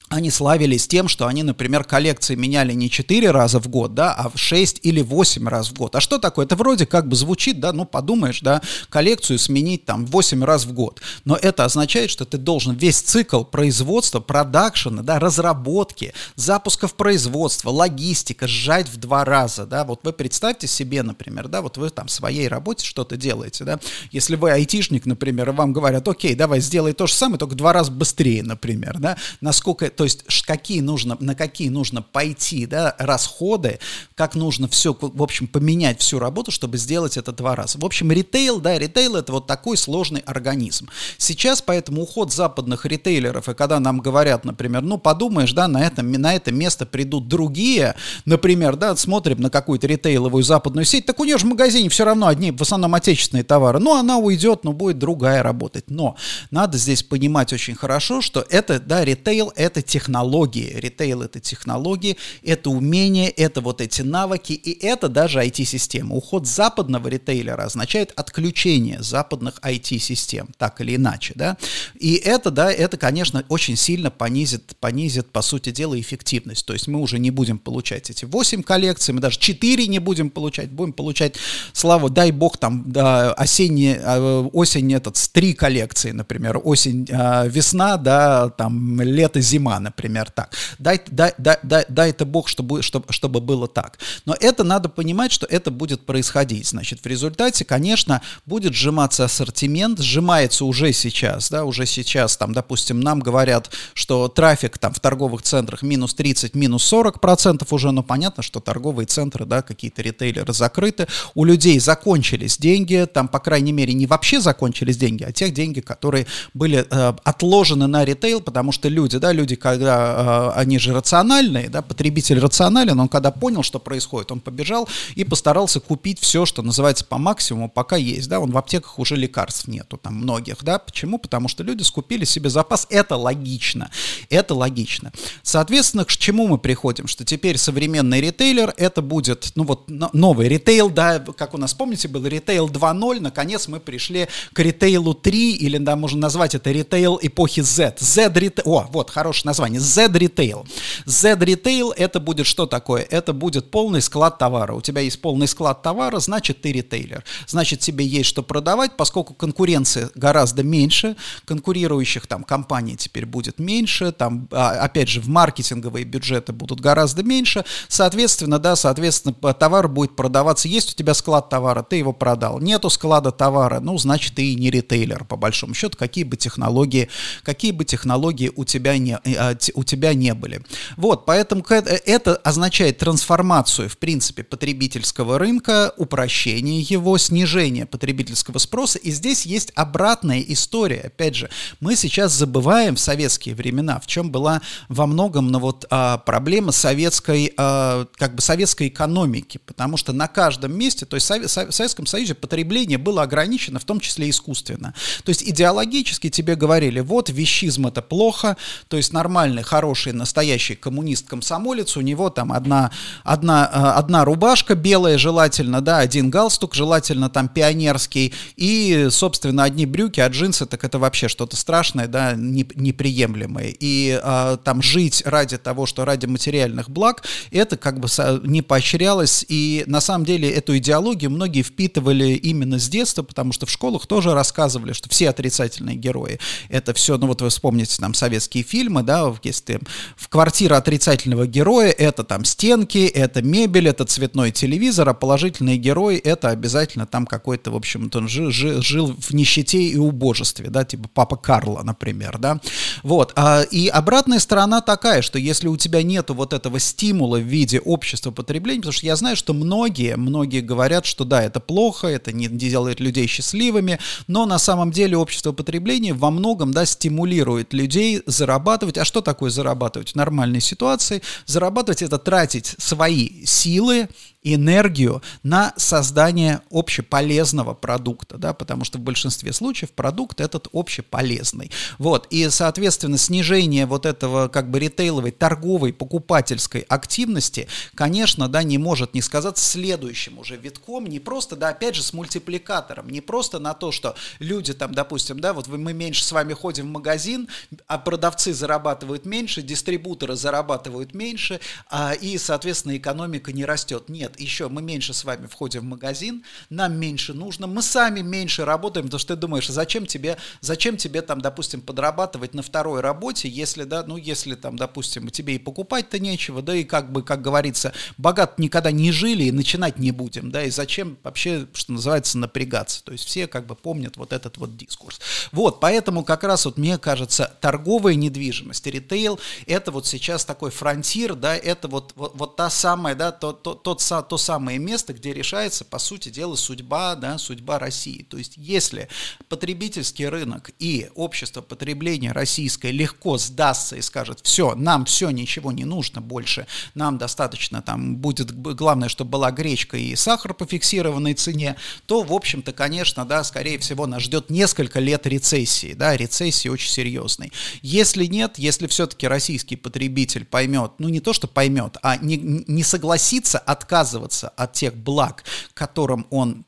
они 0.09 0.31
славились 0.31 0.87
тем, 0.87 1.09
что 1.09 1.27
они, 1.27 1.43
например, 1.43 1.83
коллекции 1.83 2.35
меняли 2.35 2.71
не 2.71 2.89
4 2.89 3.29
раза 3.31 3.59
в 3.59 3.67
год, 3.67 3.93
да, 3.93 4.13
а 4.13 4.29
в 4.29 4.37
6 4.37 4.79
или 4.83 5.01
8 5.01 5.47
раз 5.49 5.69
в 5.69 5.73
год. 5.73 5.95
А 5.97 5.99
что 5.99 6.17
такое? 6.17 6.45
Это 6.45 6.55
вроде 6.55 6.85
как 6.85 7.09
бы 7.09 7.17
звучит, 7.17 7.59
да, 7.59 7.73
ну 7.73 7.83
подумаешь, 7.83 8.39
да, 8.39 8.61
коллекцию 8.89 9.37
сменить 9.37 9.83
там 9.83 10.05
8 10.05 10.43
раз 10.45 10.65
в 10.65 10.71
год. 10.71 11.01
Но 11.25 11.35
это 11.35 11.65
означает, 11.65 12.09
что 12.09 12.23
ты 12.23 12.37
должен 12.37 12.73
весь 12.75 13.01
цикл 13.01 13.43
производства, 13.43 14.21
продакшена, 14.21 15.03
да, 15.03 15.19
разработки, 15.19 16.13
запуска 16.35 16.87
в 16.87 16.93
производство, 16.95 17.69
логистика 17.69 18.47
сжать 18.47 18.87
в 18.87 18.97
два 18.97 19.25
раза, 19.25 19.65
да. 19.65 19.83
Вот 19.83 19.99
вы 20.03 20.13
представьте 20.13 20.67
себе, 20.67 21.03
например, 21.03 21.49
да, 21.49 21.61
вот 21.61 21.77
вы 21.77 21.89
там 21.89 22.07
в 22.07 22.11
своей 22.11 22.47
работе 22.47 22.85
что-то 22.85 23.17
делаете, 23.17 23.65
да. 23.65 23.79
Если 24.11 24.37
вы 24.37 24.51
айтишник, 24.51 25.05
например, 25.05 25.49
и 25.49 25.51
вам 25.51 25.73
говорят, 25.73 26.07
окей, 26.07 26.33
давай 26.33 26.61
сделай 26.61 26.93
то 26.93 27.07
же 27.07 27.13
самое, 27.13 27.39
только 27.39 27.55
два 27.55 27.73
раза 27.73 27.91
быстрее, 27.91 28.41
например, 28.41 28.99
да, 28.99 29.17
насколько 29.41 29.96
то 29.97 30.03
есть 30.03 30.23
какие 30.45 30.79
нужно, 30.81 31.17
на 31.19 31.36
какие 31.36 31.69
нужно 31.69 32.01
пойти, 32.01 32.65
да, 32.65 32.95
расходы, 32.99 33.79
как 34.15 34.36
нужно 34.36 34.67
все, 34.67 34.95
в 34.99 35.23
общем, 35.23 35.47
поменять 35.47 35.99
всю 35.99 36.19
работу, 36.19 36.51
чтобы 36.51 36.77
сделать 36.77 37.17
это 37.17 37.31
два 37.31 37.55
раза. 37.55 37.79
В 37.79 37.86
общем, 37.86 38.12
ритейл, 38.12 38.60
да, 38.60 38.77
ритейл 38.77 39.15
это 39.15 39.31
вот 39.31 39.47
такой 39.47 39.75
сложный 39.75 40.21
организм. 40.21 40.88
Сейчас 41.17 41.62
поэтому 41.62 42.03
уход 42.03 42.31
западных 42.31 42.86
ритейлеров, 42.86 43.49
и 43.49 43.55
когда 43.55 43.79
нам 43.79 43.99
говорят, 43.99 44.45
например, 44.45 44.83
ну, 44.83 44.99
подумаешь, 44.99 45.51
да, 45.53 45.67
на, 45.67 45.83
этом, 45.83 46.12
на 46.12 46.36
это 46.36 46.51
место 46.51 46.86
придут 46.86 47.27
другие, 47.27 47.95
например, 48.25 48.75
да, 48.75 48.95
смотрим 48.95 49.41
на 49.41 49.49
какую-то 49.49 49.88
ритейловую 49.88 50.43
западную 50.43 50.86
сеть, 50.86 51.07
так 51.07 51.19
у 51.19 51.25
нее 51.25 51.39
же 51.39 51.45
в 51.45 51.49
магазине 51.49 51.89
все 51.89 52.05
равно 52.05 52.27
одни, 52.27 52.51
в 52.51 52.62
основном 52.62 52.93
отечественные 52.93 53.43
товары, 53.43 53.79
ну, 53.79 53.95
она 53.95 54.17
уйдет, 54.17 54.63
но 54.63 54.73
будет 54.73 54.99
другая 54.99 55.41
работать. 55.41 55.86
Но 55.89 56.15
надо 56.51 56.77
здесь 56.77 57.01
понимать 57.01 57.51
очень 57.51 57.73
хорошо, 57.73 58.21
что 58.21 58.45
это, 58.47 58.79
да, 58.79 59.03
ритейл, 59.03 59.51
это 59.55 59.81
технологии. 59.88 60.73
Ритейл— 60.76 61.21
это 61.23 61.39
технологии, 61.39 62.17
это 62.43 62.69
умения, 62.69 63.34
это 63.36 63.62
вот 63.62 63.82
эти 63.82 64.02
навыки, 64.02 64.54
и 64.54 64.86
это 64.86 65.10
даже 65.10 65.39
IT-система. 65.39 66.15
Уход 66.15 66.45
западного 66.45 67.08
ритейлера 67.08 67.63
означает 67.63 68.13
отключение 68.15 69.02
западных 69.02 69.60
IT-систем, 69.62 70.50
так 70.58 70.82
или 70.82 70.95
иначе, 70.95 71.34
да. 71.36 71.58
И 72.00 72.15
это, 72.15 72.52
да, 72.52 72.71
это, 72.71 72.97
конечно, 72.97 73.43
очень 73.50 73.76
сильно 73.76 74.12
понизит, 74.12 74.76
понизит, 74.80 75.32
по 75.32 75.41
сути 75.41 75.71
дела, 75.71 76.00
эффективность. 76.00 76.65
То 76.65 76.73
есть 76.73 76.88
мы 76.88 77.00
уже 77.00 77.19
не 77.19 77.32
будем 77.32 77.58
получать 77.58 78.10
эти 78.10 78.26
8 78.26 78.63
коллекций, 78.63 79.13
мы 79.13 79.21
даже 79.21 79.39
4 79.39 79.88
не 79.88 80.00
будем 80.00 80.30
получать, 80.30 80.69
будем 80.69 80.93
получать, 80.93 81.36
славу, 81.73 82.10
дай 82.10 82.32
бог, 82.32 82.58
там, 82.58 82.84
да, 82.91 83.34
осенняя, 83.34 84.02
а, 84.04 84.41
осень, 84.54 84.93
этот, 84.93 85.17
с 85.17 85.30
3 85.30 85.54
коллекции, 85.54 86.12
например, 86.12 86.60
осень, 86.63 87.08
а, 87.12 87.47
весна, 87.47 87.97
да, 87.97 88.50
там, 88.50 89.02
лето, 89.02 89.41
зима, 89.41 89.76
например, 89.79 90.29
так. 90.31 90.53
Дай, 90.79 91.01
дай, 91.07 91.33
дай, 91.37 91.57
дай, 91.63 91.85
дай 91.89 92.09
это 92.09 92.25
Бог, 92.25 92.47
чтобы, 92.47 92.81
чтобы, 92.81 93.11
чтобы 93.11 93.41
было 93.41 93.67
так. 93.67 93.97
Но 94.25 94.35
это 94.39 94.63
надо 94.63 94.89
понимать, 94.89 95.31
что 95.31 95.45
это 95.45 95.71
будет 95.71 96.05
происходить. 96.05 96.67
Значит, 96.67 97.03
в 97.03 97.05
результате, 97.07 97.65
конечно, 97.65 98.21
будет 98.45 98.73
сжиматься 98.73 99.25
ассортимент, 99.25 99.99
сжимается 99.99 100.65
уже 100.65 100.93
сейчас, 100.93 101.49
да, 101.49 101.65
уже 101.65 101.85
сейчас, 101.85 102.37
там, 102.37 102.53
допустим, 102.53 102.99
нам 102.99 103.19
говорят, 103.19 103.71
что 103.93 104.27
трафик 104.27 104.77
там 104.77 104.93
в 104.93 104.99
торговых 104.99 105.41
центрах 105.41 105.81
минус 105.81 106.13
30, 106.13 106.55
минус 106.55 106.83
40 106.83 107.19
процентов 107.21 107.73
уже, 107.73 107.91
но 107.91 108.03
понятно, 108.03 108.43
что 108.43 108.59
торговые 108.59 109.07
центры, 109.07 109.45
да, 109.45 109.61
какие-то 109.61 110.01
ритейлеры 110.01 110.53
закрыты, 110.53 111.07
у 111.35 111.43
людей 111.43 111.79
закончились 111.79 112.57
деньги, 112.57 113.07
там, 113.11 113.27
по 113.27 113.39
крайней 113.39 113.71
мере, 113.71 113.93
не 113.93 114.07
вообще 114.07 114.41
закончились 114.41 114.97
деньги, 114.97 115.23
а 115.23 115.31
тех 115.31 115.53
деньги, 115.53 115.81
которые 115.81 116.27
были 116.53 116.85
э, 116.89 117.13
отложены 117.23 117.87
на 117.87 118.05
ритейл, 118.05 118.41
потому 118.41 118.71
что 118.71 118.89
люди, 118.89 119.17
да, 119.17 119.31
люди, 119.31 119.55
когда 119.67 120.51
э, 120.56 120.60
они 120.60 120.80
же 120.80 120.93
рациональные, 120.93 121.67
да, 121.67 121.82
потребитель 121.82 122.39
рационален, 122.39 122.97
он 123.01 123.10
когда 123.10 123.32
понял, 123.32 123.63
что 123.63 123.80
происходит, 123.80 124.32
он 124.32 124.39
побежал 124.39 124.88
и 125.15 125.25
постарался 125.25 125.82
купить 125.82 126.21
все, 126.21 126.45
что 126.45 126.62
называется 126.62 127.03
по 127.03 127.17
максимуму, 127.17 127.67
пока 127.67 127.97
есть, 127.97 128.30
да, 128.30 128.39
он 128.39 128.51
в 128.51 128.58
аптеках 128.58 128.97
уже 128.97 129.17
лекарств 129.17 129.67
нету, 129.67 129.97
там 129.97 130.15
многих, 130.15 130.63
да, 130.63 130.80
почему? 130.80 131.17
Потому 131.17 131.49
что 131.49 131.63
люди 131.63 131.84
скупили 131.84 132.23
себе 132.23 132.49
запас, 132.49 132.88
это 132.89 133.17
логично, 133.17 133.91
это 134.30 134.53
логично. 134.56 135.12
Соответственно, 135.43 136.06
к 136.06 136.12
чему 136.12 136.47
мы 136.47 136.58
приходим? 136.58 137.08
Что 137.08 137.25
теперь 137.25 137.58
современный 137.58 138.21
ритейлер, 138.21 138.73
это 138.77 139.01
будет, 139.01 139.51
ну 139.56 139.65
вот, 139.65 139.89
новый 139.89 140.47
ритейл, 140.47 140.89
да, 140.89 141.19
как 141.19 141.56
у 141.56 141.58
нас, 141.58 141.73
помните, 141.73 142.08
был 142.08 142.25
ритейл 142.25 142.69
2.0, 142.69 143.19
наконец 143.19 143.67
мы 143.67 143.82
пришли 143.82 144.30
к 144.53 144.60
ритейлу 144.60 145.13
3, 145.13 145.56
или, 145.56 145.77
да, 145.77 145.97
можно 145.97 146.21
назвать 146.21 146.56
это 146.56 146.71
ритейл 146.71 147.19
эпохи 147.21 147.62
Z, 147.62 147.97
Z-ритейл, 147.99 148.63
о, 148.65 148.88
вот, 148.91 149.10
хорошее 149.10 149.47
название, 149.47 149.56
название 149.57 149.79
Z-Retail. 149.79 150.67
Z-Retail 151.05 151.93
это 151.95 152.19
будет 152.19 152.45
что 152.45 152.65
такое? 152.67 153.01
Это 153.09 153.33
будет 153.33 153.71
полный 153.71 154.01
склад 154.01 154.37
товара. 154.37 154.73
У 154.73 154.81
тебя 154.81 155.01
есть 155.01 155.19
полный 155.21 155.47
склад 155.47 155.81
товара, 155.81 156.19
значит 156.19 156.61
ты 156.61 156.71
ритейлер. 156.71 157.23
Значит 157.47 157.79
тебе 157.79 158.05
есть 158.05 158.29
что 158.29 158.43
продавать, 158.43 158.95
поскольку 158.97 159.33
конкуренции 159.33 160.09
гораздо 160.15 160.63
меньше, 160.63 161.15
конкурирующих 161.45 162.27
там 162.27 162.43
компаний 162.43 162.95
теперь 162.95 163.25
будет 163.25 163.59
меньше, 163.59 164.11
там 164.11 164.47
а, 164.51 164.71
опять 164.71 165.09
же 165.09 165.21
в 165.21 165.27
маркетинговые 165.27 166.05
бюджеты 166.05 166.53
будут 166.53 166.79
гораздо 166.79 167.23
меньше, 167.23 167.65
соответственно, 167.87 168.59
да, 168.59 168.75
соответственно 168.75 169.33
товар 169.53 169.87
будет 169.87 170.15
продаваться. 170.15 170.67
Есть 170.67 170.93
у 170.93 170.95
тебя 170.95 171.13
склад 171.15 171.49
товара, 171.49 171.81
ты 171.81 171.95
его 171.95 172.13
продал. 172.13 172.59
Нету 172.59 172.89
склада 172.89 173.31
товара, 173.31 173.79
ну 173.79 173.97
значит 173.97 174.35
ты 174.35 174.51
и 174.51 174.55
не 174.55 174.69
ритейлер 174.69 175.23
по 175.23 175.35
большому 175.35 175.73
счету, 175.73 175.97
какие 175.97 176.23
бы 176.23 176.37
технологии, 176.37 177.09
какие 177.43 177.71
бы 177.71 177.85
технологии 177.85 178.51
у 178.55 178.65
тебя 178.65 178.97
не, 178.97 179.17
а, 179.51 179.57
у 179.73 179.83
тебя 179.83 180.13
не 180.13 180.33
были. 180.33 180.62
Вот, 180.95 181.25
поэтому 181.25 181.63
это 181.67 182.36
означает 182.36 182.97
трансформацию, 182.97 183.89
в 183.89 183.97
принципе, 183.97 184.43
потребительского 184.43 185.39
рынка, 185.39 185.93
упрощение 185.97 186.81
его, 186.81 187.17
снижение 187.17 187.86
потребительского 187.86 188.57
спроса. 188.57 188.99
И 188.99 189.12
здесь 189.12 189.45
есть 189.45 189.71
обратная 189.75 190.41
история. 190.41 191.01
Опять 191.07 191.36
же, 191.36 191.49
мы 191.79 191.95
сейчас 191.95 192.33
забываем 192.33 192.95
в 192.95 192.99
советские 192.99 193.55
времена, 193.55 193.99
в 193.99 194.07
чем 194.07 194.31
была 194.31 194.62
во 194.89 195.05
многом 195.07 195.47
ну, 195.51 195.60
вот, 195.60 195.86
а, 195.89 196.17
проблема 196.19 196.71
советской, 196.71 197.53
а, 197.57 198.07
как 198.17 198.36
бы 198.36 198.41
советской 198.41 198.88
экономики, 198.88 199.60
потому 199.65 199.97
что 199.97 200.13
на 200.13 200.27
каждом 200.27 200.77
месте, 200.77 201.05
то 201.05 201.15
есть 201.15 201.29
в 201.29 201.71
Советском 201.71 202.05
Союзе 202.05 202.36
потребление 202.36 202.97
было 202.97 203.23
ограничено, 203.23 203.79
в 203.79 203.86
том 203.86 203.99
числе 203.99 204.29
искусственно. 204.29 204.93
То 205.23 205.29
есть 205.29 205.43
идеологически 205.43 206.29
тебе 206.29 206.55
говорили, 206.55 206.99
вот 206.99 207.29
вещизм 207.29 207.88
это 207.88 208.01
плохо, 208.01 208.57
то 208.88 208.97
есть 208.97 209.13
нормально 209.13 209.37
нормальный, 209.38 209.62
хороший, 209.62 210.13
настоящий 210.13 210.73
коммунист-комсомолец, 210.73 211.95
у 211.95 212.02
него 212.02 212.32
там 212.32 212.52
одна, 212.52 212.89
одна, 213.23 213.69
э, 213.71 214.00
одна 214.00 214.26
рубашка 214.26 214.73
белая 214.73 215.19
желательно, 215.19 215.80
да, 215.80 216.00
один 216.00 216.32
галстук, 216.32 216.73
желательно 216.73 217.30
там 217.30 217.47
пионерский, 217.47 218.34
и, 218.56 219.10
собственно, 219.12 219.63
одни 219.63 219.86
брюки, 219.86 220.19
а 220.19 220.28
джинсы, 220.28 220.65
так 220.65 220.84
это 220.84 220.97
вообще 220.97 221.28
что-то 221.28 221.56
страшное, 221.56 222.08
да, 222.08 222.34
неприемлемое. 222.36 223.76
И 223.80 224.19
а, 224.23 224.58
там 224.58 224.82
жить 224.82 225.21
ради 225.23 225.58
того, 225.58 225.86
что 225.86 226.04
ради 226.04 226.26
материальных 226.26 226.89
благ, 226.89 227.23
это 227.52 227.78
как 227.78 228.00
бы 228.00 228.08
не 228.43 228.63
поощрялось, 228.63 229.45
и 229.47 229.84
на 229.86 230.02
самом 230.02 230.26
деле 230.26 230.50
эту 230.50 230.76
идеологию 230.78 231.30
многие 231.30 231.62
впитывали 231.62 232.30
именно 232.30 232.80
с 232.80 232.89
детства, 232.89 233.21
потому 233.21 233.54
что 233.54 233.67
в 233.67 233.69
школах 233.69 234.08
тоже 234.08 234.34
рассказывали, 234.34 234.93
что 234.93 235.10
все 235.10 235.30
отрицательные 235.30 235.95
герои, 235.95 236.39
это 236.69 236.95
все, 236.95 237.19
ну 237.19 237.28
вот 237.28 237.43
вы 237.43 237.50
вспомните 237.50 237.97
там 238.00 238.15
советские 238.15 238.63
фильмы, 238.63 239.04
да, 239.04 239.16
да, 239.17 239.34
если 239.43 239.80
в 240.15 240.30
квартира 240.30 240.77
отрицательного 240.77 241.47
героя 241.47 241.89
это 241.89 242.23
там 242.23 242.45
стенки, 242.45 243.06
это 243.06 243.41
мебель, 243.41 243.88
это 243.88 244.06
цветной 244.06 244.51
телевизор, 244.51 245.10
а 245.10 245.13
положительный 245.13 245.77
герой 245.77 246.17
это 246.17 246.49
обязательно 246.49 247.06
там 247.06 247.25
какой-то, 247.25 247.71
в 247.71 247.75
общем-то, 247.75 248.19
он 248.19 248.27
жил, 248.27 248.51
жил 248.51 249.15
в 249.19 249.32
нищете 249.34 249.80
и 249.80 249.97
убожестве, 249.97 250.69
да, 250.69 250.84
типа 250.84 251.10
папа 251.13 251.36
Карла, 251.36 251.82
например, 251.84 252.38
да, 252.38 252.60
вот, 253.03 253.34
а, 253.36 253.62
и 253.62 253.88
обратная 253.88 254.39
сторона 254.39 254.82
такая, 254.82 255.21
что 255.21 255.39
если 255.39 255.67
у 255.67 255.77
тебя 255.77 256.03
нету 256.03 256.34
вот 256.34 256.53
этого 256.53 256.80
стимула 256.80 257.38
в 257.38 257.43
виде 257.43 257.80
общества 257.80 258.32
потребления, 258.32 258.82
потому 258.82 258.93
что 258.93 259.06
я 259.06 259.15
знаю, 259.15 259.36
что 259.36 259.53
многие, 259.53 260.15
многие 260.15 260.62
говорят, 260.62 261.06
что 261.06 261.25
да, 261.25 261.43
это 261.43 261.60
плохо, 261.60 262.08
это 262.08 262.32
не 262.32 262.47
делает 262.47 262.99
людей 262.99 263.27
счастливыми, 263.27 263.99
но 264.27 264.45
на 264.45 264.60
самом 264.60 264.91
деле 264.91 265.17
общество 265.17 265.51
потребления 265.51 266.13
во 266.13 266.32
многом, 266.32 266.71
да, 266.71 266.86
стимулирует 266.86 267.73
людей 267.73 268.21
зарабатывать. 268.25 268.97
А 268.97 269.06
что 269.07 269.21
такое 269.21 269.49
зарабатывать 269.49 270.11
в 270.11 270.15
нормальной 270.15 270.61
ситуации? 270.61 271.23
Зарабатывать 271.45 272.03
это 272.03 272.19
тратить 272.19 272.75
свои 272.77 273.45
силы, 273.45 274.09
энергию 274.53 275.21
на 275.43 275.73
создание 275.77 276.62
общеполезного 276.71 277.73
продукта, 277.73 278.38
да, 278.38 278.53
потому 278.53 278.83
что 278.83 278.97
в 278.97 279.01
большинстве 279.01 279.53
случаев 279.53 279.91
продукт 279.91 280.41
этот 280.41 280.67
общеполезный. 280.73 281.71
Вот, 281.97 282.27
и, 282.29 282.49
соответственно, 282.49 283.17
снижение 283.17 283.86
вот 283.86 284.05
этого 284.05 284.47
как 284.47 284.69
бы 284.69 284.79
ритейловой, 284.79 285.31
торговой, 285.31 285.93
покупательской 285.93 286.81
активности, 286.81 287.67
конечно, 287.95 288.47
да, 288.47 288.63
не 288.63 288.77
может 288.77 289.13
не 289.13 289.21
сказать 289.21 289.57
следующим 289.57 290.39
уже 290.39 290.55
витком, 290.55 291.05
не 291.07 291.19
просто, 291.19 291.55
да, 291.55 291.69
опять 291.69 291.95
же, 291.95 292.03
с 292.03 292.13
мультипликатором, 292.13 293.10
не 293.10 293.21
просто 293.21 293.60
на 293.60 293.73
то, 293.73 293.91
что 293.91 294.15
люди 294.39 294.73
там, 294.73 294.93
допустим, 294.93 295.39
да, 295.39 295.53
вот 295.53 295.67
мы 295.67 295.93
меньше 295.93 296.23
с 296.23 296.31
вами 296.31 296.53
ходим 296.53 296.88
в 296.88 296.91
магазин, 296.91 297.47
а 297.88 297.97
продавцы 297.97 298.53
зарабатывают 298.53 299.25
меньше, 299.25 299.62
дистрибуторы 299.62 300.36
зарабатывают 300.36 301.13
меньше, 301.13 301.60
а, 301.89 302.13
и, 302.13 302.38
соответственно, 302.38 302.97
экономика 302.97 303.51
не 303.51 303.65
растет. 303.65 304.10
Нет, 304.10 304.37
еще 304.38 304.69
мы 304.69 304.82
меньше 304.82 305.13
с 305.13 305.23
вами 305.23 305.47
входим 305.47 305.82
в 305.82 305.86
магазин, 305.86 306.43
нам 306.69 306.97
меньше 306.97 307.34
нужно, 307.34 307.67
мы 307.67 307.82
сами 307.82 308.21
меньше 308.21 308.65
работаем, 308.65 309.08
потому 309.08 309.19
что 309.19 309.36
ты 309.36 309.39
думаешь, 309.39 309.67
зачем 309.67 310.06
тебе, 310.06 310.38
зачем 310.62 310.97
тебе 310.97 311.21
там, 311.21 311.41
допустим, 311.41 311.82
подрабатывать 311.82 312.54
на 312.54 312.62
второй 312.62 313.02
работе, 313.02 313.50
если, 313.50 313.84
да, 313.84 314.04
ну, 314.04 314.17
если 314.17 314.56
там, 314.56 314.78
допустим, 314.78 315.30
тебе 315.30 315.56
и 315.56 315.60
покупать-то 315.60 316.19
нечего, 316.19 316.62
да, 316.62 316.76
и 316.76 316.84
как 316.84 317.12
бы, 317.12 317.23
как 317.23 317.41
говорится, 317.41 317.93
богат 318.17 318.60
никогда 318.60 318.91
не 318.91 319.12
жили 319.12 319.43
и 319.43 319.52
начинать 319.52 320.00
не 320.00 320.12
будем, 320.12 320.52
да, 320.52 320.63
и 320.63 320.69
зачем 320.69 321.17
вообще, 321.23 321.67
что 321.73 321.93
называется, 321.93 322.38
напрягаться, 322.38 323.04
то 323.04 323.12
есть 323.12 323.26
все 323.26 323.47
как 323.47 323.65
бы 323.65 323.76
помнят 323.76 324.17
вот 324.17 324.34
этот 324.34 324.58
вот 324.58 324.78
дискурс. 324.78 325.19
Вот, 325.52 325.80
поэтому 325.80 326.23
как 326.23 326.43
раз 326.43 326.65
вот 326.65 326.78
мне 326.78 326.97
кажется, 326.97 327.56
торговая 327.62 328.15
недвижимость, 328.15 328.86
ритейл, 328.88 329.39
это 329.65 329.91
вот 329.91 330.06
сейчас 330.08 330.45
такой 330.45 330.71
фронтир, 330.71 331.36
да, 331.36 331.56
это 331.56 331.88
вот, 331.88 332.13
вот, 332.15 332.34
вот 332.36 332.56
та 332.56 332.69
самая, 332.69 333.15
да, 333.15 333.32
тот, 333.32 333.63
тот, 333.63 333.84
тот, 333.84 334.02
то 334.27 334.37
самое 334.37 334.77
место, 334.79 335.13
где 335.13 335.33
решается, 335.33 335.85
по 335.85 335.99
сути 335.99 336.29
дела, 336.29 336.55
судьба, 336.55 337.15
да, 337.15 337.37
судьба 337.37 337.79
России. 337.79 338.23
То 338.23 338.37
есть 338.37 338.53
если 338.57 339.07
потребительский 339.49 340.27
рынок 340.27 340.71
и 340.79 341.09
общество 341.15 341.61
потребления 341.61 342.31
российское 342.31 342.91
легко 342.91 343.37
сдастся 343.37 343.95
и 343.95 344.01
скажет, 344.01 344.39
все, 344.43 344.75
нам 344.75 345.05
все, 345.05 345.29
ничего 345.29 345.71
не 345.71 345.85
нужно 345.85 346.21
больше, 346.21 346.67
нам 346.95 347.17
достаточно 347.17 347.81
там 347.81 348.17
будет, 348.17 348.51
главное, 348.59 349.09
чтобы 349.09 349.31
была 349.31 349.51
гречка 349.51 349.97
и 349.97 350.15
сахар 350.15 350.53
по 350.53 350.65
фиксированной 350.65 351.33
цене, 351.33 351.75
то, 352.05 352.23
в 352.23 352.33
общем-то, 352.33 352.73
конечно, 352.73 353.25
да, 353.25 353.43
скорее 353.43 353.79
всего, 353.79 354.07
нас 354.07 354.23
ждет 354.23 354.49
несколько 354.49 354.99
лет 354.99 355.25
рецессии, 355.27 355.93
да, 355.93 356.17
рецессии 356.17 356.69
очень 356.69 356.91
серьезной. 356.91 357.51
Если 357.81 358.25
нет, 358.25 358.57
если 358.57 358.87
все-таки 358.87 359.27
российский 359.27 359.75
потребитель 359.75 360.45
поймет, 360.45 360.93
ну 360.97 361.09
не 361.09 361.19
то, 361.19 361.33
что 361.33 361.47
поймет, 361.47 361.97
а 362.01 362.17
не, 362.17 362.37
не 362.37 362.83
согласится 362.83 363.59
отказываться 363.59 364.06
отказываться 364.07 364.49
от 364.49 364.73
тех 364.73 364.95
благ, 364.95 365.43
которым 365.73 366.27
он 366.29 366.65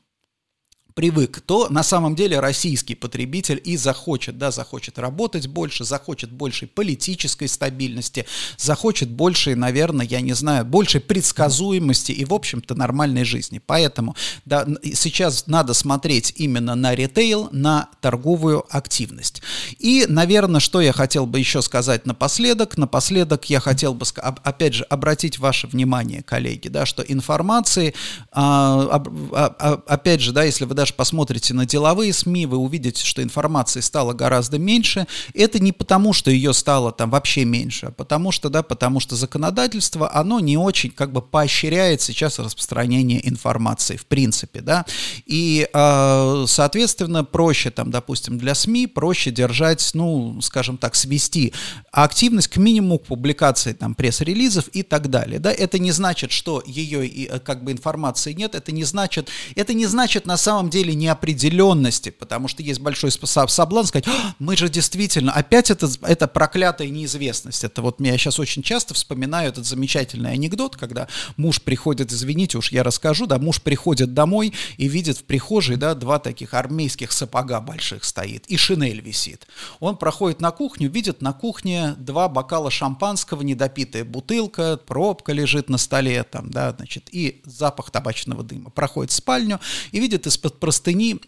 привык, 0.94 1.40
то 1.40 1.68
на 1.68 1.82
самом 1.82 2.14
деле 2.14 2.40
российский 2.40 2.94
потребитель 2.94 3.60
и 3.62 3.76
захочет, 3.76 4.38
да, 4.38 4.50
захочет 4.50 4.98
работать 4.98 5.46
больше, 5.46 5.84
захочет 5.84 6.32
большей 6.32 6.68
политической 6.68 7.48
стабильности, 7.48 8.26
захочет 8.56 9.10
большей, 9.10 9.54
наверное, 9.54 10.06
я 10.06 10.20
не 10.20 10.32
знаю, 10.32 10.64
большей 10.64 11.00
предсказуемости 11.00 12.12
и, 12.12 12.24
в 12.24 12.34
общем-то, 12.34 12.74
нормальной 12.74 13.24
жизни. 13.24 13.60
Поэтому 13.64 14.16
да, 14.44 14.66
сейчас 14.94 15.46
надо 15.46 15.74
смотреть 15.74 16.32
именно 16.36 16.74
на 16.74 16.94
ритейл, 16.94 17.48
на 17.52 17.88
торговую 18.00 18.64
активность. 18.70 19.42
И, 19.78 20.06
наверное, 20.08 20.60
что 20.60 20.80
я 20.80 20.92
хотел 20.92 21.26
бы 21.26 21.38
еще 21.38 21.62
сказать 21.62 22.06
напоследок, 22.06 22.76
напоследок 22.76 23.48
я 23.50 23.60
хотел 23.60 23.94
бы, 23.94 24.04
опять 24.16 24.74
же, 24.74 24.84
обратить 24.84 25.38
ваше 25.38 25.66
внимание, 25.66 26.22
коллеги, 26.22 26.68
да, 26.68 26.86
что 26.86 27.02
информации, 27.02 27.94
а, 28.32 29.02
а, 29.32 29.56
а, 29.58 29.82
опять 29.86 30.20
же, 30.20 30.32
да, 30.32 30.44
если 30.44 30.64
вы 30.64 30.74
даже 30.80 30.94
посмотрите 30.94 31.52
на 31.52 31.66
деловые 31.66 32.10
СМИ, 32.10 32.46
вы 32.46 32.56
увидите, 32.56 33.04
что 33.04 33.22
информации 33.22 33.80
стало 33.80 34.14
гораздо 34.14 34.58
меньше. 34.58 35.06
Это 35.34 35.58
не 35.58 35.72
потому, 35.72 36.14
что 36.14 36.30
ее 36.30 36.54
стало 36.54 36.90
там 36.90 37.10
вообще 37.10 37.44
меньше, 37.44 37.86
а 37.86 37.90
потому 37.90 38.32
что, 38.32 38.48
да, 38.48 38.62
потому 38.62 38.98
что 38.98 39.14
законодательство, 39.14 40.10
оно 40.10 40.40
не 40.40 40.56
очень 40.56 40.90
как 40.90 41.12
бы 41.12 41.20
поощряет 41.20 42.00
сейчас 42.00 42.38
распространение 42.38 43.28
информации 43.28 43.98
в 43.98 44.06
принципе, 44.06 44.62
да, 44.62 44.86
и, 45.26 45.68
э, 45.70 46.44
соответственно, 46.48 47.24
проще 47.24 47.70
там, 47.70 47.90
допустим, 47.90 48.38
для 48.38 48.54
СМИ 48.54 48.86
проще 48.86 49.30
держать, 49.30 49.90
ну, 49.92 50.40
скажем 50.40 50.78
так, 50.78 50.94
свести 50.94 51.52
активность 51.92 52.48
к 52.48 52.56
минимуму 52.56 53.00
к 53.00 53.04
публикации 53.04 53.74
там 53.74 53.94
пресс-релизов 53.94 54.68
и 54.68 54.82
так 54.82 55.10
далее, 55.10 55.40
да, 55.40 55.52
это 55.52 55.78
не 55.78 55.92
значит, 55.92 56.32
что 56.32 56.62
ее 56.64 57.06
э, 57.06 57.38
как 57.40 57.64
бы 57.64 57.70
информации 57.70 58.32
нет, 58.32 58.54
это 58.54 58.72
не 58.72 58.84
значит, 58.84 59.28
это 59.56 59.74
не 59.74 59.84
значит 59.84 60.24
на 60.24 60.38
самом 60.38 60.69
деле 60.70 60.94
неопределенности, 60.94 62.10
потому 62.10 62.48
что 62.48 62.62
есть 62.62 62.80
большой 62.80 63.10
соблазн 63.10 63.88
сказать, 63.88 64.08
«А, 64.08 64.34
мы 64.38 64.56
же 64.56 64.68
действительно, 64.68 65.32
опять 65.32 65.70
это, 65.70 65.90
это 66.02 66.28
проклятая 66.28 66.88
неизвестность. 66.88 67.64
Это 67.64 67.82
вот 67.82 68.00
я 68.00 68.16
сейчас 68.16 68.38
очень 68.38 68.62
часто 68.62 68.94
вспоминаю 68.94 69.48
этот 69.48 69.66
замечательный 69.66 70.32
анекдот, 70.32 70.76
когда 70.76 71.08
муж 71.36 71.60
приходит, 71.60 72.12
извините 72.12 72.58
уж 72.58 72.72
я 72.72 72.82
расскажу, 72.82 73.26
да, 73.26 73.38
муж 73.38 73.60
приходит 73.60 74.14
домой 74.14 74.52
и 74.76 74.88
видит 74.88 75.18
в 75.18 75.24
прихожей, 75.24 75.76
да, 75.76 75.94
два 75.94 76.18
таких 76.18 76.54
армейских 76.54 77.12
сапога 77.12 77.60
больших 77.60 78.04
стоит, 78.04 78.46
и 78.46 78.56
шинель 78.56 79.00
висит. 79.00 79.46
Он 79.80 79.96
проходит 79.96 80.40
на 80.40 80.50
кухню, 80.50 80.88
видит 80.90 81.22
на 81.22 81.32
кухне 81.32 81.94
два 81.98 82.28
бокала 82.28 82.70
шампанского, 82.70 83.42
недопитая 83.42 84.04
бутылка, 84.04 84.76
пробка 84.76 85.32
лежит 85.32 85.68
на 85.68 85.78
столе, 85.78 86.22
там, 86.24 86.50
да, 86.50 86.72
значит, 86.76 87.08
и 87.10 87.42
запах 87.44 87.90
табачного 87.90 88.42
дыма. 88.42 88.70
Проходит 88.70 89.10
в 89.10 89.14
спальню 89.14 89.60
и 89.92 90.00
видит 90.00 90.26
из-под 90.26 90.59
простыни 90.60 91.20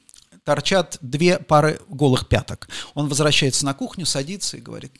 торчат 0.44 0.98
две 1.00 1.38
пары 1.38 1.80
голых 1.88 2.28
пяток. 2.28 2.68
Он 2.94 3.08
возвращается 3.08 3.64
на 3.64 3.74
кухню, 3.74 4.06
садится 4.06 4.56
и 4.56 4.60
говорит, 4.60 4.92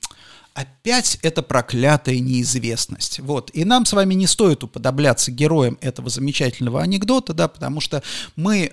опять 0.55 1.19
это 1.23 1.43
проклятая 1.43 2.19
неизвестность. 2.19 3.21
Вот. 3.21 3.51
И 3.53 3.65
нам 3.65 3.85
с 3.85 3.93
вами 3.93 4.15
не 4.15 4.27
стоит 4.27 4.63
уподобляться 4.65 5.31
героям 5.31 5.79
этого 5.81 6.11
замечательного 6.11 6.83
анекдота, 6.83 7.35
да, 7.35 7.49
потому 7.49 7.81
что 7.81 8.03
мы, 8.37 8.73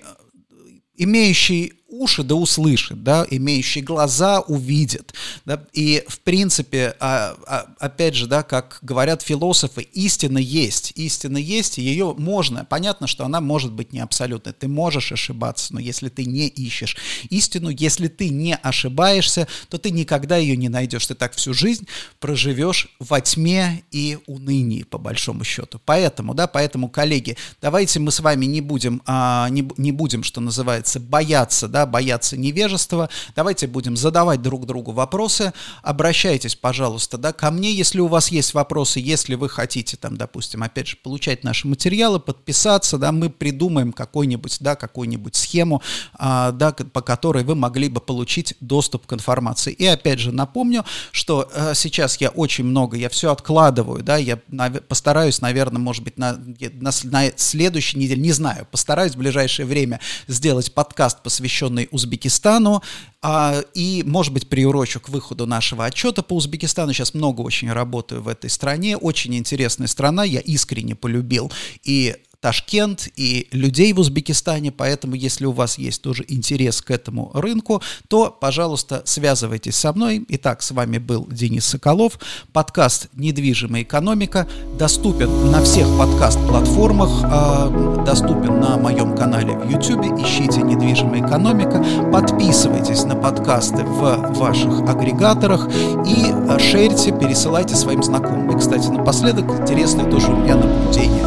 имеющие 0.96 1.72
уши 1.90 2.22
да 2.22 2.34
услышит, 2.34 3.02
да, 3.02 3.26
имеющий 3.28 3.82
глаза 3.82 4.40
увидит, 4.40 5.14
да, 5.44 5.62
и 5.72 6.04
в 6.08 6.20
принципе, 6.20 6.94
а, 7.00 7.36
а, 7.46 7.66
опять 7.78 8.14
же, 8.14 8.26
да, 8.26 8.42
как 8.42 8.78
говорят 8.82 9.22
философы, 9.22 9.82
истина 9.82 10.38
есть, 10.38 10.92
истина 10.94 11.36
есть, 11.36 11.78
и 11.78 11.82
ее 11.82 12.14
можно, 12.16 12.64
понятно, 12.64 13.06
что 13.06 13.24
она 13.24 13.40
может 13.40 13.72
быть 13.72 13.92
не 13.92 14.00
абсолютной, 14.00 14.52
ты 14.52 14.68
можешь 14.68 15.12
ошибаться, 15.12 15.74
но 15.74 15.80
если 15.80 16.08
ты 16.08 16.24
не 16.24 16.46
ищешь 16.46 16.96
истину, 17.28 17.70
если 17.70 18.08
ты 18.08 18.28
не 18.28 18.54
ошибаешься, 18.54 19.48
то 19.68 19.78
ты 19.78 19.90
никогда 19.90 20.36
ее 20.36 20.56
не 20.56 20.68
найдешь, 20.68 21.06
ты 21.06 21.14
так 21.14 21.34
всю 21.34 21.54
жизнь 21.54 21.86
проживешь 22.18 22.88
во 22.98 23.20
тьме 23.20 23.82
и 23.90 24.18
унынии, 24.26 24.84
по 24.84 24.98
большому 24.98 25.44
счету. 25.44 25.80
Поэтому, 25.84 26.34
да, 26.34 26.46
поэтому, 26.46 26.88
коллеги, 26.88 27.36
давайте 27.60 28.00
мы 28.00 28.12
с 28.12 28.20
вами 28.20 28.46
не 28.46 28.60
будем, 28.60 29.02
а, 29.06 29.48
не, 29.50 29.68
не 29.76 29.92
будем, 29.92 30.22
что 30.22 30.40
называется, 30.40 31.00
бояться, 31.00 31.68
да, 31.68 31.79
да, 31.80 31.86
бояться 31.86 32.36
невежества. 32.36 33.08
Давайте 33.34 33.66
будем 33.66 33.96
задавать 33.96 34.42
друг 34.42 34.66
другу 34.66 34.92
вопросы. 34.92 35.54
Обращайтесь, 35.82 36.54
пожалуйста, 36.54 37.16
да, 37.16 37.32
ко 37.32 37.50
мне, 37.50 37.72
если 37.72 38.00
у 38.00 38.06
вас 38.06 38.30
есть 38.30 38.52
вопросы, 38.52 39.00
если 39.00 39.34
вы 39.34 39.48
хотите, 39.48 39.96
там, 39.96 40.18
допустим, 40.18 40.62
опять 40.62 40.88
же, 40.88 40.96
получать 40.96 41.42
наши 41.42 41.66
материалы, 41.66 42.20
подписаться, 42.20 42.98
да, 42.98 43.12
мы 43.12 43.30
придумаем 43.30 43.92
какой-нибудь, 43.92 44.58
да, 44.60 44.76
какую-нибудь 44.76 45.34
схему, 45.36 45.80
а, 46.12 46.52
да, 46.52 46.72
по 46.72 47.00
которой 47.00 47.44
вы 47.44 47.54
могли 47.54 47.88
бы 47.88 48.00
получить 48.02 48.54
доступ 48.60 49.06
к 49.06 49.14
информации. 49.14 49.72
И 49.72 49.86
опять 49.86 50.18
же 50.18 50.32
напомню, 50.32 50.84
что 51.12 51.48
а, 51.54 51.72
сейчас 51.72 52.20
я 52.20 52.28
очень 52.28 52.64
много, 52.64 52.98
я 52.98 53.08
все 53.08 53.32
откладываю, 53.32 54.02
да, 54.02 54.18
я 54.18 54.38
на, 54.48 54.70
постараюсь, 54.70 55.40
наверное, 55.40 55.80
может 55.80 56.04
быть, 56.04 56.18
на, 56.18 56.36
на, 56.36 56.90
на 57.04 57.30
следующей 57.36 57.96
неделе, 57.96 58.20
не 58.20 58.32
знаю, 58.32 58.66
постараюсь 58.70 59.14
в 59.14 59.18
ближайшее 59.18 59.64
время 59.64 59.98
сделать 60.26 60.74
подкаст, 60.74 61.22
посвященный 61.22 61.69
посвященный 61.70 61.88
Узбекистану, 61.90 62.82
а, 63.22 63.62
и, 63.74 64.02
может 64.06 64.32
быть, 64.32 64.48
приурочу 64.48 65.00
к 65.00 65.08
выходу 65.08 65.46
нашего 65.46 65.84
отчета 65.84 66.22
по 66.22 66.34
Узбекистану. 66.34 66.92
Сейчас 66.92 67.14
много 67.14 67.42
очень 67.42 67.72
работаю 67.72 68.22
в 68.22 68.28
этой 68.28 68.50
стране, 68.50 68.96
очень 68.96 69.34
интересная 69.34 69.88
страна, 69.88 70.24
я 70.24 70.40
искренне 70.40 70.94
полюбил 70.94 71.52
и 71.84 72.16
Ташкент 72.40 73.08
и 73.16 73.48
людей 73.52 73.92
в 73.92 74.00
Узбекистане, 74.00 74.72
поэтому 74.72 75.14
если 75.14 75.44
у 75.44 75.52
вас 75.52 75.76
есть 75.76 76.00
тоже 76.00 76.24
интерес 76.26 76.80
к 76.80 76.90
этому 76.90 77.30
рынку, 77.34 77.82
то, 78.08 78.30
пожалуйста, 78.30 79.02
связывайтесь 79.04 79.76
со 79.76 79.92
мной. 79.92 80.24
Итак, 80.28 80.62
с 80.62 80.70
вами 80.70 80.96
был 80.96 81.26
Денис 81.30 81.66
Соколов. 81.66 82.18
Подкаст 82.54 83.08
«Недвижимая 83.12 83.82
экономика» 83.82 84.48
доступен 84.78 85.50
на 85.50 85.62
всех 85.62 85.86
подкаст-платформах, 85.98 87.10
э, 87.24 88.04
доступен 88.06 88.58
на 88.58 88.78
моем 88.78 89.14
канале 89.14 89.52
в 89.52 89.70
YouTube. 89.70 90.06
Ищите 90.18 90.62
«Недвижимая 90.62 91.20
экономика», 91.20 91.84
подписывайтесь 92.10 93.04
на 93.04 93.16
подкасты 93.16 93.84
в 93.84 94.32
ваших 94.38 94.88
агрегаторах 94.88 95.68
и 96.06 96.58
шерьте, 96.58 97.12
пересылайте 97.12 97.76
своим 97.76 98.02
знакомым. 98.02 98.56
И, 98.56 98.58
кстати, 98.58 98.88
напоследок, 98.88 99.44
интересное 99.60 100.10
тоже 100.10 100.28
у 100.28 100.36
меня 100.36 100.56
наблюдение 100.56 101.26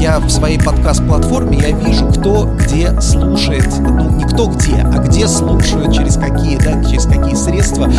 я 0.00 0.18
в 0.18 0.30
своей 0.30 0.58
подкаст-платформе, 0.58 1.58
я 1.58 1.70
вижу, 1.70 2.06
кто 2.06 2.44
где 2.44 3.00
слушает, 3.00 3.68
ну, 3.78 4.10
не 4.10 4.24
кто 4.24 4.46
где, 4.46 4.76
а 4.76 4.98
где 4.98 5.26
слушают, 5.28 5.92
через 5.92 6.16
какие, 6.16 6.56
да, 6.58 6.82
через 6.84 7.04
какие 7.06 7.34
средства 7.34 7.90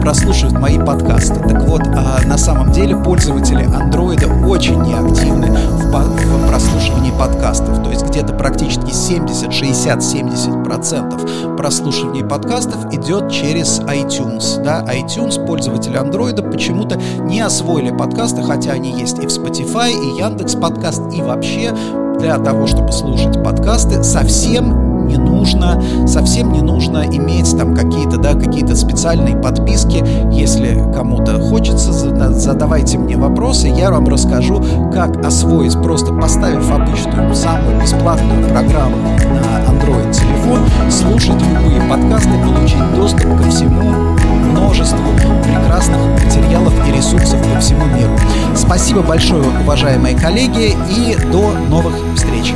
прослушивают 0.00 0.58
мои 0.58 0.78
подкасты. 0.78 1.34
Так 1.34 1.62
вот, 1.62 1.82
а 1.86 2.20
на 2.26 2.38
самом 2.38 2.72
деле 2.72 2.96
пользователи 2.96 3.64
андроида 3.64 4.26
очень 4.46 4.82
неактивны 4.82 5.50
в, 5.50 5.94
прослушивании 6.48 7.12
подкастов. 7.18 7.82
То 7.82 7.90
есть 7.90 8.06
где-то 8.06 8.32
практически 8.32 8.92
70, 8.92 9.52
60, 9.52 10.02
70 10.02 10.64
процентов 10.64 11.24
прослушивания 11.56 12.24
подкастов 12.24 12.92
идет 12.92 13.30
через 13.30 13.80
iTunes. 13.80 14.62
Да? 14.62 14.84
iTunes 14.84 15.44
пользователи 15.46 15.96
андроида 15.96 16.42
почему-то 16.42 16.96
не 17.22 17.40
освоили 17.40 17.90
подкасты, 17.90 18.42
хотя 18.42 18.72
они 18.72 18.92
есть 18.92 19.18
и 19.18 19.26
в 19.26 19.30
Spotify, 19.30 19.90
и 19.90 20.18
Яндекс 20.18 20.54
подкаст, 20.54 21.02
и 21.12 21.22
вообще 21.22 21.43
для 22.18 22.38
того, 22.38 22.66
чтобы 22.66 22.92
слушать 22.92 23.42
подкасты, 23.42 24.02
совсем 24.02 24.93
не 25.06 25.16
нужно, 25.16 25.82
совсем 26.06 26.52
не 26.52 26.60
нужно 26.60 27.04
иметь 27.06 27.56
там 27.56 27.74
какие-то, 27.74 28.18
да, 28.18 28.34
какие-то 28.34 28.74
специальные 28.76 29.36
подписки. 29.36 30.04
Если 30.32 30.84
кому-то 30.94 31.40
хочется, 31.40 31.92
задавайте 31.92 32.98
мне 32.98 33.16
вопросы, 33.16 33.68
я 33.68 33.90
вам 33.90 34.06
расскажу, 34.08 34.62
как 34.92 35.24
освоить, 35.24 35.80
просто 35.82 36.12
поставив 36.12 36.70
обычную, 36.70 37.34
самую 37.34 37.80
бесплатную 37.80 38.48
программу 38.48 38.96
на 38.96 39.70
Android 39.70 40.12
телефон, 40.12 40.60
слушать 40.90 41.40
любые 41.42 41.80
подкасты, 41.88 42.30
получить 42.44 42.94
доступ 42.94 43.36
ко 43.36 43.50
всему 43.50 44.14
множеству 44.50 44.98
прекрасных 45.42 45.98
материалов 46.22 46.72
и 46.88 46.92
ресурсов 46.92 47.38
по 47.52 47.60
всему 47.60 47.84
миру. 47.86 48.16
Спасибо 48.54 49.02
большое, 49.02 49.44
уважаемые 49.62 50.16
коллеги, 50.16 50.76
и 50.90 51.16
до 51.32 51.52
новых 51.68 51.94
встреч. 52.16 52.54